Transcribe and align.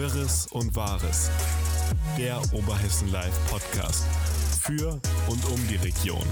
Wirres 0.00 0.46
und 0.46 0.74
Wahres. 0.76 1.30
Der 2.16 2.38
Oberhessen 2.54 3.12
Live 3.12 3.38
Podcast. 3.50 4.06
Für 4.62 4.92
und 5.28 5.44
um 5.44 5.68
die 5.68 5.76
Region. 5.76 6.24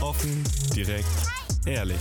Offen, 0.00 0.44
direkt, 0.72 1.04
ehrlich. 1.66 1.98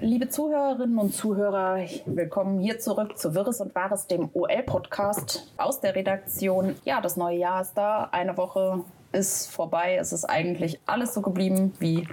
Liebe 0.00 0.28
Zuhörerinnen 0.28 0.98
und 0.98 1.14
Zuhörer, 1.14 1.86
willkommen 2.06 2.58
hier 2.58 2.80
zurück 2.80 3.16
zu 3.16 3.36
Wirres 3.36 3.60
und 3.60 3.76
Wahres, 3.76 4.08
dem 4.08 4.28
OL-Podcast 4.32 5.52
aus 5.56 5.80
der 5.80 5.94
Redaktion. 5.94 6.74
Ja, 6.84 7.00
das 7.00 7.16
neue 7.16 7.38
Jahr 7.38 7.60
ist 7.60 7.74
da. 7.74 8.08
Eine 8.10 8.36
Woche 8.36 8.84
ist 9.12 9.50
vorbei. 9.50 9.96
Es 10.00 10.12
ist 10.12 10.24
eigentlich 10.24 10.80
alles 10.86 11.14
so 11.14 11.22
geblieben 11.22 11.72
wie 11.78 12.06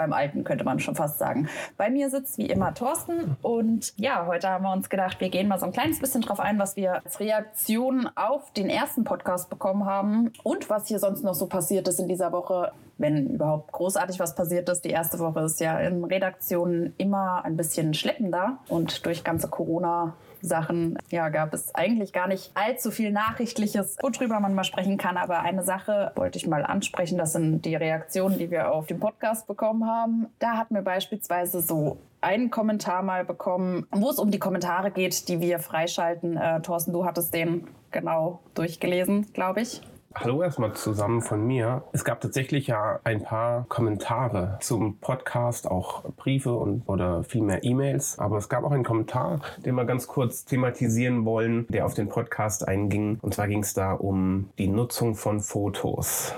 beim 0.00 0.12
Alten, 0.14 0.44
könnte 0.44 0.64
man 0.64 0.80
schon 0.80 0.94
fast 0.94 1.18
sagen. 1.18 1.48
Bei 1.76 1.90
mir 1.90 2.08
sitzt 2.08 2.38
wie 2.38 2.46
immer 2.46 2.72
Thorsten 2.72 3.36
und 3.42 3.92
ja, 3.98 4.24
heute 4.26 4.48
haben 4.48 4.64
wir 4.64 4.72
uns 4.72 4.88
gedacht, 4.88 5.20
wir 5.20 5.28
gehen 5.28 5.46
mal 5.46 5.58
so 5.58 5.66
ein 5.66 5.72
kleines 5.72 5.98
bisschen 5.98 6.22
drauf 6.22 6.40
ein, 6.40 6.58
was 6.58 6.74
wir 6.76 7.04
als 7.04 7.20
Reaktion 7.20 8.08
auf 8.14 8.50
den 8.52 8.70
ersten 8.70 9.04
Podcast 9.04 9.50
bekommen 9.50 9.84
haben 9.84 10.32
und 10.42 10.70
was 10.70 10.86
hier 10.88 10.98
sonst 10.98 11.22
noch 11.22 11.34
so 11.34 11.46
passiert 11.46 11.86
ist 11.86 12.00
in 12.00 12.08
dieser 12.08 12.32
Woche, 12.32 12.72
wenn 12.96 13.28
überhaupt 13.28 13.72
großartig 13.72 14.18
was 14.18 14.34
passiert 14.34 14.70
ist. 14.70 14.86
Die 14.86 14.90
erste 14.90 15.18
Woche 15.18 15.40
ist 15.40 15.60
ja 15.60 15.78
in 15.78 16.02
Redaktionen 16.02 16.94
immer 16.96 17.44
ein 17.44 17.58
bisschen 17.58 17.92
schleppender 17.92 18.58
und 18.68 19.04
durch 19.04 19.22
ganze 19.22 19.48
Corona 19.48 20.14
Sachen 20.42 20.98
ja, 21.10 21.28
gab 21.28 21.54
es 21.54 21.74
eigentlich 21.74 22.12
gar 22.12 22.28
nicht 22.28 22.50
allzu 22.54 22.90
viel 22.90 23.12
Nachrichtliches, 23.12 23.96
worüber 24.00 24.40
man 24.40 24.54
mal 24.54 24.64
sprechen 24.64 24.98
kann. 24.98 25.16
Aber 25.16 25.40
eine 25.40 25.62
Sache 25.62 26.12
wollte 26.16 26.38
ich 26.38 26.46
mal 26.46 26.64
ansprechen. 26.64 27.18
Das 27.18 27.32
sind 27.32 27.64
die 27.64 27.74
Reaktionen, 27.74 28.38
die 28.38 28.50
wir 28.50 28.72
auf 28.72 28.86
dem 28.86 29.00
Podcast 29.00 29.46
bekommen 29.46 29.86
haben. 29.86 30.26
Da 30.38 30.56
hatten 30.56 30.74
wir 30.74 30.82
beispielsweise 30.82 31.60
so 31.60 31.98
einen 32.20 32.50
Kommentar 32.50 33.02
mal 33.02 33.24
bekommen, 33.24 33.86
wo 33.90 34.10
es 34.10 34.18
um 34.18 34.30
die 34.30 34.38
Kommentare 34.38 34.90
geht, 34.90 35.28
die 35.28 35.40
wir 35.40 35.58
freischalten. 35.58 36.36
Äh, 36.36 36.60
Thorsten, 36.60 36.92
du 36.92 37.04
hattest 37.04 37.32
den 37.34 37.68
genau 37.90 38.40
durchgelesen, 38.54 39.32
glaube 39.32 39.62
ich. 39.62 39.80
Hallo 40.12 40.42
erstmal 40.42 40.74
zusammen 40.74 41.22
von 41.22 41.46
mir. 41.46 41.84
Es 41.92 42.04
gab 42.04 42.20
tatsächlich 42.20 42.66
ja 42.66 42.98
ein 43.04 43.22
paar 43.22 43.64
Kommentare 43.68 44.58
zum 44.60 44.98
Podcast, 44.98 45.70
auch 45.70 46.02
Briefe 46.16 46.52
und 46.52 46.82
oder 46.88 47.22
vielmehr 47.22 47.62
E-Mails. 47.62 48.18
Aber 48.18 48.36
es 48.36 48.48
gab 48.48 48.64
auch 48.64 48.72
einen 48.72 48.82
Kommentar, 48.82 49.40
den 49.64 49.76
wir 49.76 49.84
ganz 49.84 50.08
kurz 50.08 50.44
thematisieren 50.44 51.24
wollen, 51.24 51.64
der 51.68 51.86
auf 51.86 51.94
den 51.94 52.08
Podcast 52.08 52.66
einging. 52.66 53.18
Und 53.22 53.34
zwar 53.34 53.46
ging 53.46 53.60
es 53.60 53.72
da 53.72 53.92
um 53.92 54.50
die 54.58 54.66
Nutzung 54.66 55.14
von 55.14 55.40
Fotos. 55.40 56.34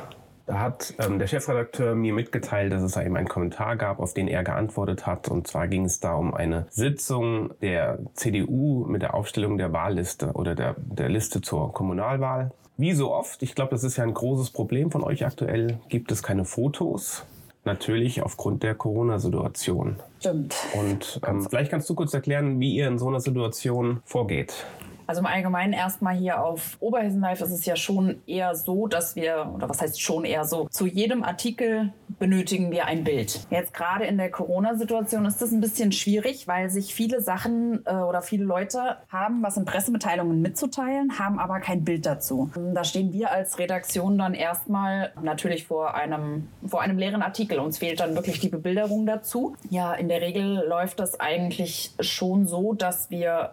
Da 0.53 0.59
hat 0.59 0.93
ähm, 0.99 1.19
der 1.19 1.29
Chefredakteur 1.29 1.95
mir 1.95 2.13
mitgeteilt, 2.13 2.75
dass 2.75 2.83
es 2.83 2.93
da 2.93 3.03
eben 3.03 3.17
einen 3.17 3.27
Kommentar 3.27 3.77
gab, 3.77 4.01
auf 4.01 4.13
den 4.13 4.29
er 4.29 4.45
geantwortet 4.45 5.07
hat. 5.07 5.29
Und 5.29 5.47
zwar 5.47 5.67
ging 5.67 5.87
es 5.87 5.99
da 5.99 6.13
um 6.13 6.35
eine 6.35 6.67
Sitzung 6.69 7.55
der 7.63 8.01
CDU 8.13 8.85
mit 8.85 9.01
der 9.01 9.15
Aufstellung 9.15 9.57
der 9.57 9.73
Wahlliste 9.73 10.33
oder 10.35 10.55
der, 10.55 10.77
der 10.77 11.09
Liste 11.09 11.41
zur 11.41 11.73
Kommunalwahl. 11.73 12.53
Wie 12.77 12.93
so 12.93 13.15
oft, 13.15 13.43
ich 13.43 13.55
glaube, 13.55 13.71
das 13.71 13.83
ist 13.83 13.97
ja 13.97 14.05
ein 14.05 14.13
großes 14.13 14.51
Problem 14.51 14.91
von 14.91 15.03
euch 15.03 15.25
aktuell, 15.25 15.79
gibt 15.89 16.13
es 16.13 16.23
keine 16.23 16.45
Fotos. 16.45 17.25
Natürlich 17.65 18.21
aufgrund 18.21 18.63
der 18.63 18.75
Corona-Situation. 18.75 20.01
Stimmt. 20.21 20.55
Und 20.79 21.19
ähm, 21.27 21.47
vielleicht 21.49 21.71
kannst 21.71 21.89
du 21.89 21.95
kurz 21.95 22.13
erklären, 22.13 22.61
wie 22.61 22.75
ihr 22.75 22.89
in 22.89 22.99
so 22.99 23.09
einer 23.09 23.21
Situation 23.21 24.03
vorgeht. 24.05 24.67
Also 25.13 25.21
im 25.21 25.27
Allgemeinen 25.27 25.75
erstmal 25.75 26.15
hier 26.15 26.43
auf 26.43 26.79
Oberhessen 26.81 27.21
Live 27.21 27.43
ist 27.43 27.51
es 27.51 27.67
ja 27.67 27.77
schon 27.77 28.23
eher 28.27 28.55
so, 28.55 28.87
dass 28.87 29.15
wir, 29.15 29.53
oder 29.55 29.69
was 29.69 29.83
heißt 29.83 30.01
schon 30.01 30.25
eher 30.25 30.47
so, 30.47 30.69
zu 30.71 30.87
jedem 30.87 31.23
Artikel 31.23 31.93
benötigen 32.19 32.71
wir 32.71 32.87
ein 32.87 33.05
Bild. 33.05 33.47
Jetzt 33.51 33.75
gerade 33.75 34.07
in 34.07 34.17
der 34.17 34.31
Corona-Situation 34.31 35.27
ist 35.27 35.43
das 35.43 35.53
ein 35.53 35.61
bisschen 35.61 35.93
schwierig, 35.93 36.49
weil 36.49 36.71
sich 36.71 36.95
viele 36.95 37.21
Sachen 37.21 37.85
äh, 37.85 37.93
oder 37.93 38.23
viele 38.23 38.45
Leute 38.45 38.97
haben 39.11 39.43
was 39.43 39.59
in 39.59 39.67
Pressemitteilungen 39.67 40.41
mitzuteilen, 40.41 41.19
haben 41.19 41.39
aber 41.39 41.61
kein 41.61 41.85
Bild 41.85 42.07
dazu. 42.07 42.51
Da 42.73 42.83
stehen 42.83 43.13
wir 43.13 43.33
als 43.33 43.59
Redaktion 43.59 44.17
dann 44.17 44.33
erstmal 44.33 45.13
natürlich 45.21 45.67
vor 45.67 45.95
einem, 45.95 46.49
vor 46.67 46.81
einem 46.81 46.97
leeren 46.97 47.21
Artikel. 47.21 47.59
Uns 47.59 47.77
fehlt 47.77 48.01
dann 48.01 48.15
wirklich 48.15 48.41
die 48.41 48.49
Bebilderung 48.49 49.05
dazu. 49.05 49.57
Ja, 49.69 49.93
in 49.93 50.09
der 50.09 50.23
Regel 50.23 50.65
läuft 50.67 51.01
das 51.01 51.21
eigentlich 51.21 51.93
schon 52.01 52.47
so, 52.47 52.73
dass 52.73 53.11
wir 53.11 53.51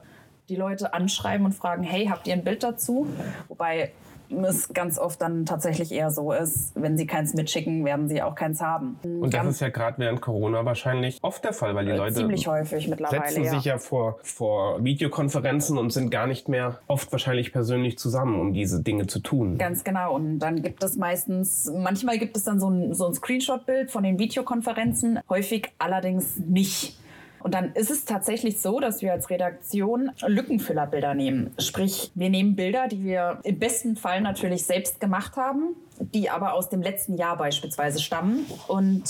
die 0.49 0.55
Leute 0.55 0.93
anschreiben 0.93 1.45
und 1.45 1.53
fragen, 1.53 1.83
hey, 1.83 2.07
habt 2.07 2.27
ihr 2.27 2.33
ein 2.33 2.43
Bild 2.43 2.63
dazu? 2.63 3.07
Wobei 3.47 3.91
es 4.31 4.73
ganz 4.73 4.99
oft 4.99 5.21
dann 5.21 5.45
tatsächlich 5.45 5.91
eher 5.91 6.11
so 6.11 6.31
ist, 6.31 6.71
wenn 6.75 6.97
sie 6.97 7.07
keins 7.07 7.33
mitschicken, 7.33 7.83
werden 7.85 8.09
sie 8.09 8.21
auch 8.21 8.35
keins 8.35 8.61
haben. 8.61 8.99
Und 9.03 9.33
das 9.33 9.47
ist 9.47 9.59
ja 9.59 9.69
gerade 9.69 9.97
während 9.97 10.21
Corona 10.21 10.65
wahrscheinlich 10.65 11.17
oft 11.21 11.43
der 11.43 11.53
Fall, 11.53 11.75
weil 11.75 11.85
die 11.85 11.91
Leute 11.91 12.15
ziemlich 12.15 12.47
häufig 12.47 12.87
mittlerweile 12.87 13.27
setzen 13.27 13.49
sich 13.49 13.65
ja 13.65 13.77
vor, 13.77 14.19
vor 14.23 14.83
Videokonferenzen 14.83 15.77
und 15.77 15.91
sind 15.91 16.11
gar 16.11 16.27
nicht 16.27 16.47
mehr 16.47 16.79
oft 16.87 17.11
wahrscheinlich 17.11 17.51
persönlich 17.51 17.97
zusammen, 17.97 18.39
um 18.39 18.53
diese 18.53 18.81
Dinge 18.81 19.07
zu 19.07 19.19
tun. 19.19 19.57
Ganz 19.57 19.83
genau. 19.83 20.15
Und 20.15 20.39
dann 20.39 20.61
gibt 20.61 20.83
es 20.83 20.95
meistens, 20.95 21.71
manchmal 21.75 22.19
gibt 22.19 22.37
es 22.37 22.43
dann 22.43 22.59
so 22.59 22.69
ein, 22.69 22.93
so 22.93 23.07
ein 23.07 23.13
Screenshot-Bild 23.13 23.91
von 23.91 24.03
den 24.03 24.19
Videokonferenzen, 24.19 25.19
häufig 25.27 25.71
allerdings 25.79 26.37
nicht. 26.37 26.98
Und 27.41 27.53
dann 27.53 27.73
ist 27.73 27.89
es 27.89 28.05
tatsächlich 28.05 28.59
so, 28.59 28.79
dass 28.79 29.01
wir 29.01 29.11
als 29.11 29.29
Redaktion 29.29 30.11
Lückenfüllerbilder 30.25 31.13
nehmen. 31.13 31.51
Sprich, 31.59 32.11
wir 32.15 32.29
nehmen 32.29 32.55
Bilder, 32.55 32.87
die 32.87 33.03
wir 33.03 33.39
im 33.43 33.59
besten 33.59 33.95
Fall 33.95 34.21
natürlich 34.21 34.65
selbst 34.65 34.99
gemacht 34.99 35.37
haben, 35.37 35.75
die 35.99 36.29
aber 36.29 36.53
aus 36.53 36.69
dem 36.69 36.81
letzten 36.81 37.17
Jahr 37.17 37.37
beispielsweise 37.37 38.01
stammen 38.01 38.45
und 38.67 39.03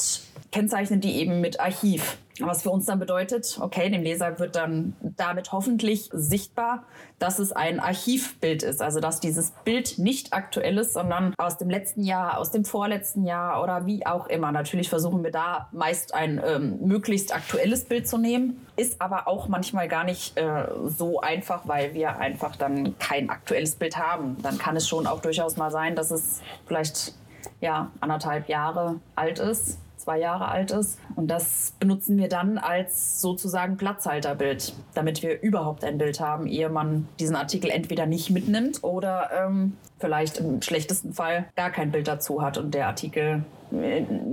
kennzeichnen 0.52 1.02
die 1.02 1.14
eben 1.18 1.42
mit 1.42 1.60
Archiv. 1.60 2.18
Was 2.42 2.64
für 2.64 2.70
uns 2.70 2.86
dann 2.86 3.00
bedeutet, 3.00 3.60
okay, 3.62 3.90
dem 3.90 4.04
Leser 4.04 4.40
wird 4.40 4.56
dann 4.56 4.96
damit 5.02 5.52
hoffentlich 5.52 6.10
sichtbar, 6.14 6.84
dass 7.18 7.40
es 7.40 7.52
ein 7.52 7.80
Archivbild 7.80 8.64
ist. 8.64 8.82
Also 8.82 9.00
dass 9.00 9.20
dieses 9.20 9.52
Bild 9.66 10.00
nicht 10.00 10.34
aktuell 10.34 10.78
ist, 10.78 10.94
sondern 10.94 11.34
aus 11.38 11.58
dem 11.58 11.70
letzten 11.70 12.04
Jahr, 12.04 12.38
aus 12.38 12.52
dem 12.52 12.66
vorletzten 12.66 13.26
Jahr 13.26 13.62
oder 13.62 13.86
wie 13.86 14.06
auch 14.06 14.28
immer. 14.28 14.52
Natürlich 14.52 14.90
versuchen 14.90 15.24
wir 15.24 15.32
da 15.32 15.70
meist 15.72 16.14
ein 16.14 16.42
ähm, 16.46 16.80
möglichst 16.82 17.36
aktuelles 17.36 17.86
Bild 17.86 18.08
zu 18.08 18.18
nehmen. 18.18 18.66
Ist 18.76 19.02
aber 19.02 19.28
auch 19.28 19.48
manchmal 19.48 19.88
gar 19.88 20.04
nicht 20.04 20.38
äh, 20.38 20.68
so 20.86 21.20
einfach, 21.20 21.68
weil 21.68 21.94
wir 21.94 22.18
einfach 22.18 22.56
dann 22.56 22.98
kein 23.00 23.30
aktuelles 23.30 23.76
Bild 23.76 23.98
haben. 23.98 24.38
Dann 24.42 24.58
kann 24.58 24.76
es 24.76 24.88
schon 24.88 25.08
auch 25.08 25.22
durchaus 25.22 25.58
mal 25.58 25.72
sein, 25.72 25.96
dass 25.96 26.12
es 26.12 26.42
vielleicht 26.66 27.14
ja, 27.60 27.92
anderthalb 28.00 28.48
Jahre 28.48 29.00
alt 29.16 29.40
ist 29.40 29.78
zwei 30.10 30.20
Jahre 30.20 30.48
alt 30.48 30.72
ist. 30.72 30.98
Und 31.16 31.28
das 31.28 31.74
benutzen 31.80 32.18
wir 32.18 32.30
dann 32.30 32.58
als 32.58 33.22
sozusagen 33.22 33.78
Platzhalterbild, 33.78 34.74
damit 34.96 35.22
wir 35.22 35.40
überhaupt 35.42 35.84
ein 35.84 36.00
Bild 36.00 36.20
haben, 36.20 36.48
ehe 36.48 36.70
man 36.70 37.08
diesen 37.20 37.36
Artikel 37.36 37.70
entweder 37.70 38.08
nicht 38.08 38.32
mitnimmt 38.32 38.84
oder 38.84 39.30
ähm, 39.32 39.78
vielleicht 40.00 40.40
im 40.40 40.64
schlechtesten 40.64 41.14
Fall 41.14 41.46
gar 41.56 41.70
kein 41.70 41.92
Bild 41.92 42.08
dazu 42.08 42.42
hat 42.42 42.58
und 42.58 42.74
der 42.74 42.88
Artikel 42.88 43.44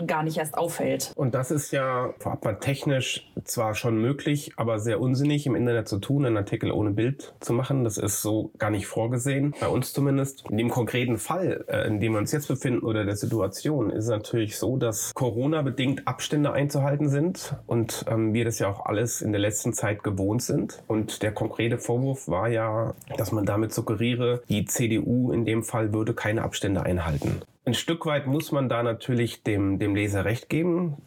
gar 0.07 0.23
nicht 0.23 0.39
erst 0.39 0.57
auffällt. 0.57 1.13
Und 1.17 1.35
das 1.35 1.51
ist 1.51 1.73
ja 1.73 2.15
vorab 2.19 2.45
mal 2.45 2.59
technisch 2.59 3.31
zwar 3.45 3.75
schon 3.75 4.01
möglich, 4.01 4.53
aber 4.57 4.79
sehr 4.79 5.01
unsinnig 5.01 5.47
im 5.47 5.55
Internet 5.55 5.89
zu 5.89 5.99
tun, 5.99 6.27
einen 6.27 6.37
Artikel 6.37 6.71
ohne 6.71 6.91
Bild 6.91 7.35
zu 7.41 7.53
machen. 7.53 7.85
Das 7.85 7.99
ist 7.99 8.23
so 8.23 8.51
gar 8.59 8.71
nicht 8.71 8.87
vorgesehen, 8.87 9.55
bei 9.61 9.69
uns 9.69 9.93
zumindest. 9.93 10.45
In 10.51 10.57
dem 10.57 10.71
konkreten 10.71 11.19
Fall, 11.19 11.65
äh, 11.69 11.87
in 11.87 12.01
dem 12.01 12.13
wir 12.13 12.19
uns 12.19 12.33
jetzt 12.33 12.49
befinden 12.49 12.81
oder 12.81 13.05
der 13.05 13.17
Situation, 13.17 13.91
ist 13.91 14.05
es 14.05 14.11
natürlich 14.11 14.59
so, 14.59 14.77
dass 14.77 15.15
Corona-bedingt 15.15 16.07
Abstände 16.07 16.53
einzuhalten 16.53 17.09
sind 17.09 17.57
und 17.67 18.05
ähm, 18.09 18.33
wir 18.33 18.45
das 18.45 18.59
ja 18.59 18.69
auch 18.69 18.87
alles 18.87 19.23
in 19.23 19.33
der 19.33 19.41
letzten 19.41 19.73
Zeit 19.73 20.03
gewohnt 20.03 20.43
sind. 20.43 20.83
Und 20.87 21.23
der 21.23 21.33
konkrete 21.33 21.79
Vorwurf 21.79 22.29
war 22.29 22.49
ja, 22.49 22.95
dass 23.17 23.33
man 23.33 23.45
damit 23.45 23.73
suggeriere, 23.73 24.43
die 24.49 24.65
CDU 24.65 25.33
in 25.33 25.45
dem 25.45 25.62
Fall 25.62 25.93
würde 25.93 26.15
keine 26.15 26.43
Abstände 26.43 26.82
einhalten. 26.82 27.43
Ein 27.67 27.75
Stück 27.75 28.07
weit 28.07 28.29
muss 28.29 28.53
man 28.53 28.69
da 28.69 28.85
natürlich 28.85 29.43
dem, 29.43 29.81
dem 29.81 29.97
Leser 29.97 30.25
recht 30.25 30.49
geben. 30.49 30.99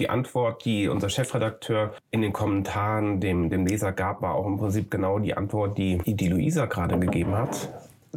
Die 0.00 0.10
Antwort, 0.10 0.64
die 0.64 0.88
unser 0.88 1.08
Chefredakteur 1.08 1.94
in 2.10 2.20
den 2.20 2.32
Kommentaren 2.32 3.20
dem, 3.20 3.48
dem 3.48 3.64
Leser 3.64 3.92
gab, 3.92 4.20
war 4.20 4.34
auch 4.34 4.44
im 4.44 4.58
Prinzip 4.58 4.90
genau 4.90 5.20
die 5.20 5.36
Antwort, 5.36 5.78
die, 5.78 5.98
die 6.04 6.28
Luisa 6.28 6.66
gerade 6.66 6.98
gegeben 6.98 7.36
hat. 7.36 7.68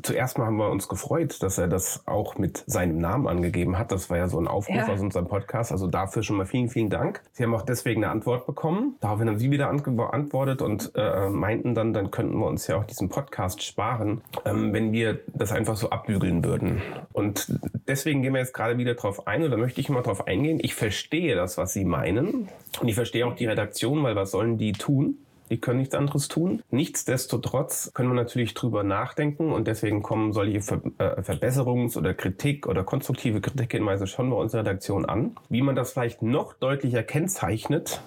Zuerst 0.01 0.37
mal 0.37 0.45
haben 0.45 0.57
wir 0.57 0.69
uns 0.69 0.87
gefreut, 0.87 1.41
dass 1.41 1.57
er 1.57 1.67
das 1.67 2.03
auch 2.05 2.37
mit 2.37 2.63
seinem 2.67 2.99
Namen 2.99 3.27
angegeben 3.27 3.77
hat. 3.77 3.91
Das 3.91 4.09
war 4.09 4.17
ja 4.17 4.27
so 4.27 4.39
ein 4.39 4.47
Aufruf 4.47 4.75
ja. 4.75 4.87
aus 4.87 4.99
unserem 4.99 5.27
Podcast. 5.27 5.71
Also 5.71 5.87
dafür 5.87 6.23
schon 6.23 6.37
mal 6.37 6.45
vielen, 6.45 6.69
vielen 6.69 6.89
Dank. 6.89 7.21
Sie 7.31 7.43
haben 7.43 7.53
auch 7.53 7.63
deswegen 7.63 8.03
eine 8.03 8.11
Antwort 8.11 8.45
bekommen. 8.45 8.95
Daraufhin 8.99 9.27
haben 9.27 9.39
Sie 9.39 9.51
wieder 9.51 9.71
geantwortet 9.73 10.61
und 10.61 10.91
äh, 10.95 11.29
meinten 11.29 11.75
dann, 11.75 11.93
dann 11.93 12.11
könnten 12.11 12.37
wir 12.39 12.47
uns 12.47 12.67
ja 12.67 12.77
auch 12.77 12.85
diesen 12.85 13.09
Podcast 13.09 13.63
sparen, 13.63 14.21
ähm, 14.45 14.73
wenn 14.73 14.91
wir 14.91 15.19
das 15.33 15.51
einfach 15.51 15.75
so 15.75 15.89
abbügeln 15.89 16.43
würden. 16.43 16.81
Und 17.13 17.51
deswegen 17.87 18.21
gehen 18.21 18.33
wir 18.33 18.39
jetzt 18.39 18.53
gerade 18.53 18.77
wieder 18.77 18.95
drauf 18.95 19.27
ein 19.27 19.43
oder 19.43 19.57
möchte 19.57 19.81
ich 19.81 19.89
mal 19.89 20.01
drauf 20.01 20.27
eingehen. 20.27 20.59
Ich 20.61 20.75
verstehe 20.75 21.35
das, 21.35 21.57
was 21.57 21.73
Sie 21.73 21.85
meinen. 21.85 22.49
Und 22.79 22.87
ich 22.87 22.95
verstehe 22.95 23.25
auch 23.25 23.35
die 23.35 23.45
Redaktion, 23.45 24.03
weil 24.03 24.15
was 24.15 24.31
sollen 24.31 24.57
die 24.57 24.73
tun? 24.73 25.17
Die 25.49 25.59
können 25.59 25.79
nichts 25.79 25.95
anderes 25.95 26.27
tun. 26.27 26.61
Nichtsdestotrotz 26.71 27.91
können 27.93 28.09
wir 28.09 28.15
natürlich 28.15 28.53
drüber 28.53 28.83
nachdenken 28.83 29.51
und 29.51 29.67
deswegen 29.67 30.03
kommen 30.03 30.33
solche 30.33 30.61
Ver 30.61 30.81
äh, 30.97 31.21
Verbesserungs- 31.21 31.97
oder 31.97 32.13
Kritik 32.13 32.67
oder 32.67 32.83
konstruktive 32.83 33.41
Kritikhinweise 33.41 34.07
schon 34.07 34.29
bei 34.29 34.35
unserer 34.35 34.61
Redaktion 34.61 35.05
an. 35.05 35.35
Wie 35.49 35.61
man 35.61 35.75
das 35.75 35.93
vielleicht 35.93 36.21
noch 36.21 36.53
deutlicher 36.53 37.03
kennzeichnet, 37.03 38.01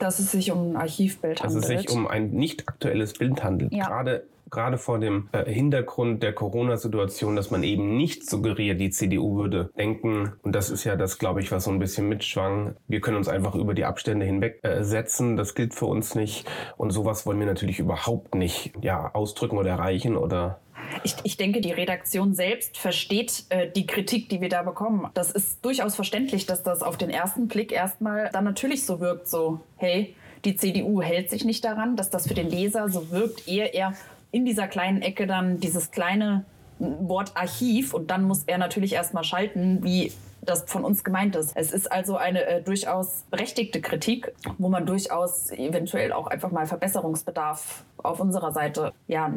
dass 0.00 0.18
es 0.18 0.32
sich 0.32 0.50
um 0.50 0.72
ein 0.72 0.76
Archivbild 0.76 1.42
handelt. 1.42 1.62
Dass 1.62 1.70
es 1.70 1.82
sich 1.82 1.90
um 1.90 2.08
ein 2.08 2.30
nicht 2.30 2.68
aktuelles 2.68 3.12
Bild 3.12 3.44
handelt. 3.44 3.72
Ja. 3.72 3.86
Gerade 3.86 4.24
gerade 4.50 4.78
vor 4.78 4.98
dem 4.98 5.28
äh, 5.32 5.50
Hintergrund 5.50 6.22
der 6.22 6.32
Corona-Situation, 6.32 7.36
dass 7.36 7.50
man 7.50 7.62
eben 7.62 7.96
nicht 7.96 8.28
suggeriert, 8.28 8.80
die 8.80 8.90
CDU 8.90 9.36
würde 9.36 9.70
denken, 9.76 10.32
und 10.42 10.54
das 10.54 10.70
ist 10.70 10.84
ja 10.84 10.96
das, 10.96 11.18
glaube 11.18 11.40
ich, 11.40 11.50
was 11.52 11.64
so 11.64 11.70
ein 11.70 11.78
bisschen 11.78 12.08
mitschwang, 12.08 12.76
wir 12.88 13.00
können 13.00 13.16
uns 13.16 13.28
einfach 13.28 13.54
über 13.54 13.74
die 13.74 13.84
Abstände 13.84 14.26
hinweg 14.26 14.60
äh, 14.62 14.80
das 14.80 15.54
gilt 15.54 15.74
für 15.74 15.86
uns 15.86 16.14
nicht. 16.14 16.48
Und 16.76 16.90
sowas 16.90 17.26
wollen 17.26 17.38
wir 17.38 17.46
natürlich 17.46 17.78
überhaupt 17.78 18.34
nicht 18.34 18.72
ja, 18.80 19.10
ausdrücken 19.14 19.58
oder 19.58 19.70
erreichen 19.70 20.16
oder 20.16 20.60
ich, 21.04 21.14
ich, 21.22 21.36
denke, 21.36 21.60
die 21.60 21.72
Redaktion 21.72 22.34
selbst 22.34 22.76
versteht 22.76 23.44
äh, 23.50 23.70
die 23.70 23.86
Kritik, 23.86 24.28
die 24.28 24.40
wir 24.40 24.48
da 24.48 24.62
bekommen. 24.62 25.08
Das 25.14 25.30
ist 25.30 25.64
durchaus 25.64 25.94
verständlich, 25.94 26.46
dass 26.46 26.62
das 26.62 26.82
auf 26.82 26.96
den 26.96 27.10
ersten 27.10 27.48
Blick 27.48 27.70
erstmal 27.70 28.30
dann 28.32 28.44
natürlich 28.44 28.84
so 28.86 29.00
wirkt, 29.00 29.28
so, 29.28 29.60
hey, 29.76 30.14
die 30.44 30.56
CDU 30.56 31.02
hält 31.02 31.30
sich 31.30 31.44
nicht 31.44 31.64
daran, 31.64 31.96
dass 31.96 32.10
das 32.10 32.26
für 32.26 32.34
den 32.34 32.48
Leser 32.48 32.88
so 32.88 33.10
wirkt, 33.10 33.46
ehe 33.46 33.66
er 33.66 33.94
in 34.32 34.44
dieser 34.44 34.68
kleinen 34.68 35.02
Ecke 35.02 35.26
dann 35.26 35.60
dieses 35.60 35.90
kleine 35.90 36.44
Wort 36.78 37.32
Archiv 37.36 37.92
und 37.94 38.10
dann 38.10 38.24
muss 38.24 38.44
er 38.44 38.58
natürlich 38.58 38.94
erstmal 38.94 39.24
schalten, 39.24 39.82
wie 39.82 40.12
das 40.42 40.64
von 40.66 40.84
uns 40.84 41.04
gemeint 41.04 41.36
ist. 41.36 41.52
Es 41.54 41.72
ist 41.72 41.90
also 41.92 42.16
eine 42.16 42.44
äh, 42.44 42.62
durchaus 42.62 43.24
berechtigte 43.30 43.80
Kritik, 43.80 44.32
wo 44.58 44.68
man 44.68 44.86
durchaus 44.86 45.50
eventuell 45.50 46.12
auch 46.12 46.26
einfach 46.26 46.50
mal 46.50 46.66
Verbesserungsbedarf 46.66 47.84
auf 47.98 48.20
unserer 48.20 48.52
Seite 48.52 48.92
ja, 49.06 49.30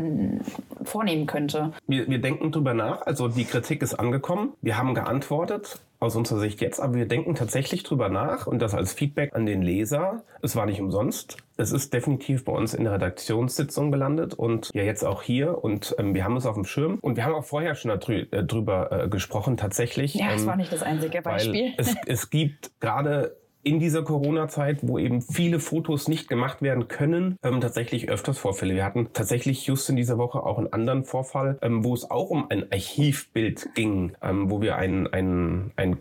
vornehmen 0.86 1.26
könnte. 1.26 1.72
Wir, 1.88 2.08
wir 2.08 2.20
denken 2.20 2.52
drüber 2.52 2.74
nach. 2.74 3.02
Also 3.06 3.28
die 3.28 3.46
Kritik 3.46 3.82
ist 3.82 3.94
angekommen. 3.96 4.54
Wir 4.62 4.78
haben 4.78 4.94
geantwortet 4.94 5.80
aus 6.04 6.16
unserer 6.16 6.40
Sicht 6.40 6.60
jetzt, 6.62 6.80
aber 6.80 6.96
wir 6.96 7.08
denken 7.08 7.34
tatsächlich 7.34 7.84
drüber 7.84 8.10
nach 8.10 8.46
und 8.46 8.60
das 8.60 8.74
als 8.74 8.94
Feedback 8.94 9.34
an 9.34 9.46
den 9.46 9.62
Leser. 9.62 10.24
Es 10.42 10.56
war 10.56 10.66
nicht 10.66 10.82
umsonst. 10.82 11.38
Es 11.56 11.72
ist 11.72 11.94
definitiv 11.94 12.44
bei 12.44 12.52
uns 12.52 12.74
in 12.74 12.84
der 12.84 12.94
Redaktionssitzung 12.94 13.92
gelandet 13.92 14.34
und 14.34 14.70
ja 14.74 14.84
jetzt 14.84 15.06
auch 15.06 15.24
hier 15.24 15.64
und 15.64 15.96
ähm, 15.98 16.14
wir 16.14 16.26
haben 16.26 16.36
es 16.36 16.46
auf 16.46 16.56
dem 16.56 16.66
Schirm 16.66 16.98
und 17.00 17.16
wir 17.16 17.26
haben 17.26 17.34
auch 17.34 17.46
vorher 17.46 17.76
schon 17.76 17.90
darü 17.90 18.28
äh, 18.32 18.40
äh, 18.40 19.08
gesprochen 19.08 19.56
tatsächlich. 19.56 20.16
Ja, 20.16 20.34
es 20.34 20.42
ähm, 20.42 20.48
war 20.48 20.56
nicht 20.58 20.74
das 20.74 20.84
einzige 20.84 21.22
Beispiel. 21.22 21.74
Es, 21.78 21.96
es 22.06 22.30
gibt 22.30 22.72
gerade 22.82 23.38
in 23.64 23.80
dieser 23.80 24.04
Corona-Zeit, 24.04 24.80
wo 24.82 25.00
eben 25.00 25.22
viele 25.22 25.60
Fotos 25.60 26.08
nicht 26.08 26.28
gemacht 26.28 26.62
werden 26.62 26.88
können, 26.88 27.38
ähm, 27.44 27.62
tatsächlich 27.62 28.10
öfters 28.10 28.38
Vorfälle. 28.38 28.76
Wir 28.76 28.84
hatten 28.84 29.10
tatsächlich 29.14 29.66
just 29.66 29.90
in 29.90 29.96
dieser 29.96 30.18
Woche 30.18 30.44
auch 30.44 30.58
einen 30.58 30.72
anderen 30.74 31.06
Vorfall, 31.06 31.58
ähm, 31.62 31.84
wo 31.84 31.94
es 31.94 32.10
auch 32.10 32.30
um 32.30 32.50
ein 32.50 32.72
Archivbild 32.72 33.70
ging, 33.74 34.14
ähm, 34.22 34.52
wo 34.52 34.62
wir 34.62 34.76
ein, 34.76 35.08
ein, 35.08 35.72
ein 35.78 35.98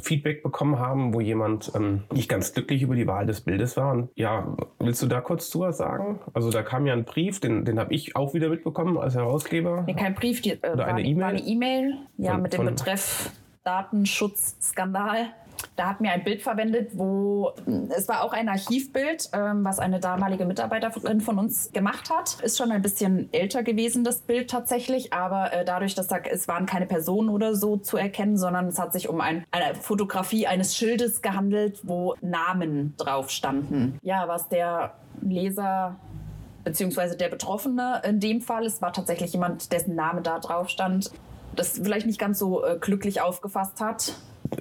Feedback 0.00 0.42
bekommen 0.42 0.78
haben, 0.78 1.14
wo 1.14 1.20
jemand 1.20 1.72
ähm, 1.74 2.04
nicht 2.12 2.28
ganz 2.28 2.52
glücklich 2.52 2.82
über 2.82 2.94
die 2.94 3.06
Wahl 3.06 3.26
des 3.26 3.40
Bildes 3.42 3.76
war. 3.76 3.92
Und 3.92 4.10
ja, 4.14 4.56
willst 4.78 5.02
du 5.02 5.06
da 5.06 5.20
kurz 5.20 5.50
zu 5.50 5.60
was 5.60 5.78
sagen? 5.78 6.20
Also 6.34 6.50
da 6.50 6.62
kam 6.62 6.86
ja 6.86 6.92
ein 6.92 7.04
Brief, 7.04 7.40
den, 7.40 7.64
den 7.64 7.78
habe 7.78 7.94
ich 7.94 8.16
auch 8.16 8.34
wieder 8.34 8.48
mitbekommen 8.48 8.98
als 8.98 9.14
Herausgeber. 9.14 9.84
Nee, 9.86 9.94
kein 9.94 10.14
Brief, 10.14 10.40
die, 10.42 10.62
äh, 10.62 10.72
Oder 10.72 10.86
eine 10.86 11.02
E-Mail. 11.02 11.22
War 11.22 11.28
eine 11.28 11.40
E-Mail, 11.40 11.94
ja, 12.16 12.32
von, 12.32 12.42
mit 12.42 12.52
dem 12.52 12.64
Betreff 12.64 13.30
Datenschutzskandal. 13.64 15.26
Da 15.76 15.90
hat 15.90 16.00
mir 16.00 16.10
ein 16.10 16.24
Bild 16.24 16.42
verwendet, 16.42 16.90
wo 16.94 17.52
es 17.90 18.08
war 18.08 18.22
auch 18.22 18.32
ein 18.32 18.48
Archivbild, 18.48 19.30
ähm, 19.32 19.64
was 19.64 19.78
eine 19.78 20.00
damalige 20.00 20.44
Mitarbeiterin 20.44 21.20
von 21.20 21.38
uns 21.38 21.72
gemacht 21.72 22.10
hat. 22.10 22.40
Ist 22.40 22.58
schon 22.58 22.72
ein 22.72 22.82
bisschen 22.82 23.32
älter 23.32 23.62
gewesen, 23.62 24.04
das 24.04 24.20
Bild 24.20 24.50
tatsächlich, 24.50 25.12
aber 25.12 25.52
äh, 25.52 25.64
dadurch, 25.64 25.94
dass 25.94 26.08
da, 26.08 26.18
es 26.18 26.48
waren 26.48 26.66
keine 26.66 26.86
Personen 26.86 27.28
oder 27.28 27.54
so 27.54 27.76
zu 27.76 27.96
erkennen, 27.96 28.36
sondern 28.36 28.66
es 28.66 28.78
hat 28.78 28.92
sich 28.92 29.08
um 29.08 29.20
ein, 29.20 29.44
eine 29.50 29.74
Fotografie 29.74 30.46
eines 30.46 30.76
Schildes 30.76 31.22
gehandelt, 31.22 31.80
wo 31.84 32.14
Namen 32.20 32.94
drauf 32.96 33.30
standen. 33.30 33.98
Ja, 34.02 34.28
was 34.28 34.48
der 34.48 34.94
Leser 35.20 35.96
beziehungsweise 36.64 37.16
der 37.16 37.28
Betroffene 37.28 38.02
in 38.04 38.20
dem 38.20 38.40
Fall, 38.40 38.66
es 38.66 38.82
war 38.82 38.92
tatsächlich 38.92 39.32
jemand, 39.32 39.72
dessen 39.72 39.94
Name 39.94 40.22
da 40.22 40.38
drauf 40.38 40.68
stand, 40.68 41.10
das 41.54 41.78
vielleicht 41.82 42.06
nicht 42.06 42.18
ganz 42.18 42.38
so 42.38 42.64
äh, 42.64 42.76
glücklich 42.80 43.20
aufgefasst 43.20 43.80
hat 43.80 44.12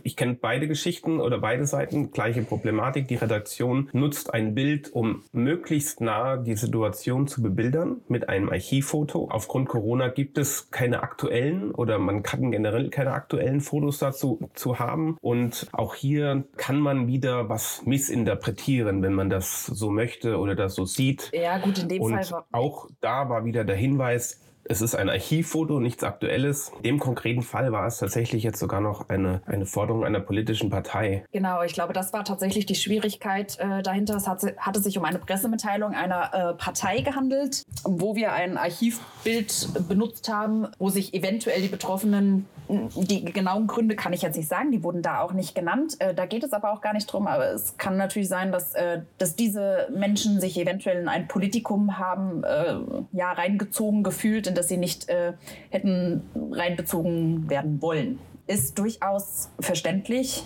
ich 0.04 0.16
kenne 0.16 0.36
beide 0.36 0.68
Geschichten 0.68 1.20
oder 1.20 1.40
beide 1.40 1.66
Seiten, 1.66 2.12
gleiche 2.12 2.42
Problematik. 2.42 3.08
Die 3.08 3.16
Redaktion 3.16 3.90
nutzt 3.94 4.34
ein 4.34 4.56
Bild, 4.56 4.92
um 4.94 5.24
möglichst 5.32 6.02
nah 6.02 6.38
die 6.38 6.56
Situation 6.56 7.28
zu 7.28 7.42
bebildern 7.42 8.02
mit 8.08 8.30
einem 8.30 8.50
Archivfoto. 8.50 9.30
Aufgrund 9.30 9.70
Corona 9.70 10.08
gibt 10.10 10.38
es 10.38 10.72
keine 10.72 11.04
aktuellen 11.04 11.72
oder 11.72 12.00
man 12.00 12.24
kann 12.24 12.52
generell 12.52 12.90
keine 12.90 13.12
aktuellen 13.12 13.62
Fotos 13.62 14.00
dazu 14.00 14.50
zu 14.54 14.80
haben. 14.80 15.18
Und 15.22 15.68
auch 15.72 15.96
hier 15.96 16.46
kann 16.58 16.80
man 16.80 17.08
wieder 17.08 17.50
was 17.50 17.86
missinterpretieren, 17.86 19.02
wenn 19.02 19.14
man 19.14 19.30
das 19.30 19.66
so 19.66 19.90
möchte 19.90 20.38
oder 20.38 20.56
das 20.56 20.76
so 20.76 20.86
sieht. 20.86 21.32
Ja, 21.34 21.58
gut, 21.58 21.80
in 21.80 21.90
dem 21.90 22.02
Und 22.02 22.26
Fall. 22.26 22.44
Auch 22.52 22.88
da 23.02 23.30
war 23.30 23.46
wieder 23.46 23.64
der 23.64 23.76
Hinweis, 23.76 24.42
es 24.70 24.82
ist 24.82 24.96
ein 24.96 25.10
Archivfoto, 25.10 25.80
nichts 25.80 26.04
Aktuelles. 26.04 26.72
In 26.78 26.84
dem 26.84 27.00
konkreten 27.00 27.42
Fall 27.42 27.72
war 27.72 27.88
es 27.88 27.98
tatsächlich 27.98 28.44
jetzt 28.44 28.60
sogar 28.60 28.82
noch 28.82 29.10
eine, 29.10 29.42
eine 29.46 29.66
Forderung 29.66 30.04
einer 30.04 30.20
politischen 30.20 30.70
Partei. 30.70 31.24
Genau, 31.32 31.64
ich 31.64 31.74
glaube, 31.74 31.94
das 31.94 32.14
war 32.14 32.24
tatsächlich 32.24 32.66
die 32.66 32.76
Schwierigkeit 32.76 33.58
äh, 33.60 33.82
dahinter. 33.82 34.16
Es 34.16 34.28
hatte, 34.28 34.56
hatte 34.58 34.82
sich 34.82 34.98
um 34.98 35.06
eine 35.06 35.20
Pressemitteilung 35.20 35.94
einer 35.94 36.34
äh, 36.34 36.54
Partei 36.54 37.02
gehandelt, 37.02 37.64
wo 37.84 38.16
wir 38.16 38.34
ein 38.34 38.58
Archivbild 38.58 39.88
benutzt 39.88 40.30
haben, 40.30 40.68
wo 40.78 40.90
sich 40.90 41.14
eventuell 41.14 41.62
die 41.62 41.68
Betroffenen 41.68 42.46
die 42.70 43.24
genauen 43.24 43.68
Gründe 43.68 43.96
kann 43.96 44.14
ich 44.14 44.22
jetzt 44.22 44.36
nicht 44.36 44.50
sagen, 44.50 44.72
die 44.72 44.84
wurden 44.84 45.02
da 45.02 45.22
auch 45.22 45.34
nicht 45.34 45.56
genannt. 45.56 45.96
Äh, 46.00 46.14
da 46.14 46.26
geht 46.26 46.44
es 46.44 46.54
aber 46.54 46.72
auch 46.72 46.82
gar 46.82 46.94
nicht 46.94 47.12
drum. 47.12 47.28
Aber 47.28 47.46
es 47.52 47.78
kann 47.78 47.98
natürlich 47.98 48.28
sein, 48.28 48.52
dass, 48.52 48.74
äh, 48.76 49.02
dass 49.18 49.36
diese 49.36 49.88
Menschen 49.96 50.42
sich 50.42 50.58
eventuell 50.60 51.02
in 51.02 51.08
ein 51.08 51.28
Politikum 51.28 51.98
haben 51.98 52.44
äh, 52.44 52.76
ja, 53.14 53.32
reingezogen 53.32 54.04
gefühlt, 54.04 54.48
in 54.48 54.56
das 54.58 54.68
sie 54.68 54.78
nicht 54.78 55.10
äh, 55.10 55.34
hätten 55.70 56.24
reinbezogen 56.52 57.50
werden 57.50 57.82
wollen. 57.82 58.20
Ist 58.48 58.80
durchaus 58.80 59.50
verständlich 59.60 60.46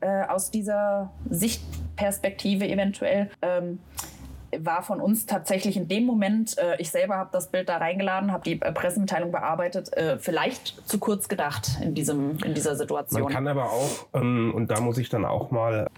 äh, 0.00 0.24
aus 0.24 0.50
dieser 0.50 1.12
Sichtperspektive 1.28 2.68
eventuell. 2.68 3.30
Ähm, 3.42 3.78
war 4.58 4.82
von 4.82 5.00
uns 5.00 5.24
tatsächlich 5.26 5.76
in 5.76 5.88
dem 5.88 6.04
Moment, 6.04 6.58
äh, 6.58 6.76
ich 6.78 6.90
selber 6.90 7.16
habe 7.16 7.30
das 7.32 7.50
Bild 7.50 7.68
da 7.68 7.78
reingeladen, 7.78 8.32
habe 8.32 8.44
die 8.44 8.60
äh, 8.60 8.72
Pressemitteilung 8.72 9.32
bearbeitet, 9.32 9.92
äh, 9.96 10.18
vielleicht 10.18 10.86
zu 10.86 10.98
kurz 10.98 11.28
gedacht 11.28 11.78
in, 11.80 11.94
diesem, 11.94 12.36
in 12.44 12.52
dieser 12.52 12.76
Situation. 12.76 13.22
Man 13.22 13.32
kann 13.32 13.48
aber 13.48 13.70
auch, 13.70 14.06
ähm, 14.12 14.52
und 14.54 14.70
da 14.70 14.80
muss 14.80 14.98
ich 14.98 15.08
dann 15.08 15.24
auch 15.24 15.50
mal 15.50 15.88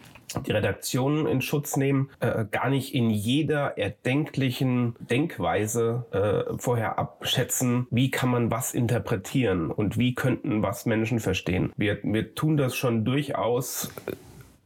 die 0.42 0.52
Redaktion 0.52 1.26
in 1.26 1.40
Schutz 1.40 1.76
nehmen, 1.76 2.10
äh, 2.20 2.44
gar 2.50 2.70
nicht 2.70 2.94
in 2.94 3.10
jeder 3.10 3.78
erdenklichen 3.78 4.96
Denkweise 4.98 6.06
äh, 6.10 6.56
vorher 6.58 6.98
abschätzen, 6.98 7.86
wie 7.90 8.10
kann 8.10 8.30
man 8.30 8.50
was 8.50 8.74
interpretieren 8.74 9.70
und 9.70 9.98
wie 9.98 10.14
könnten 10.14 10.62
was 10.62 10.86
Menschen 10.86 11.20
verstehen. 11.20 11.72
Wir, 11.76 11.98
wir 12.02 12.34
tun 12.34 12.56
das 12.56 12.74
schon 12.76 13.04
durchaus 13.04 13.90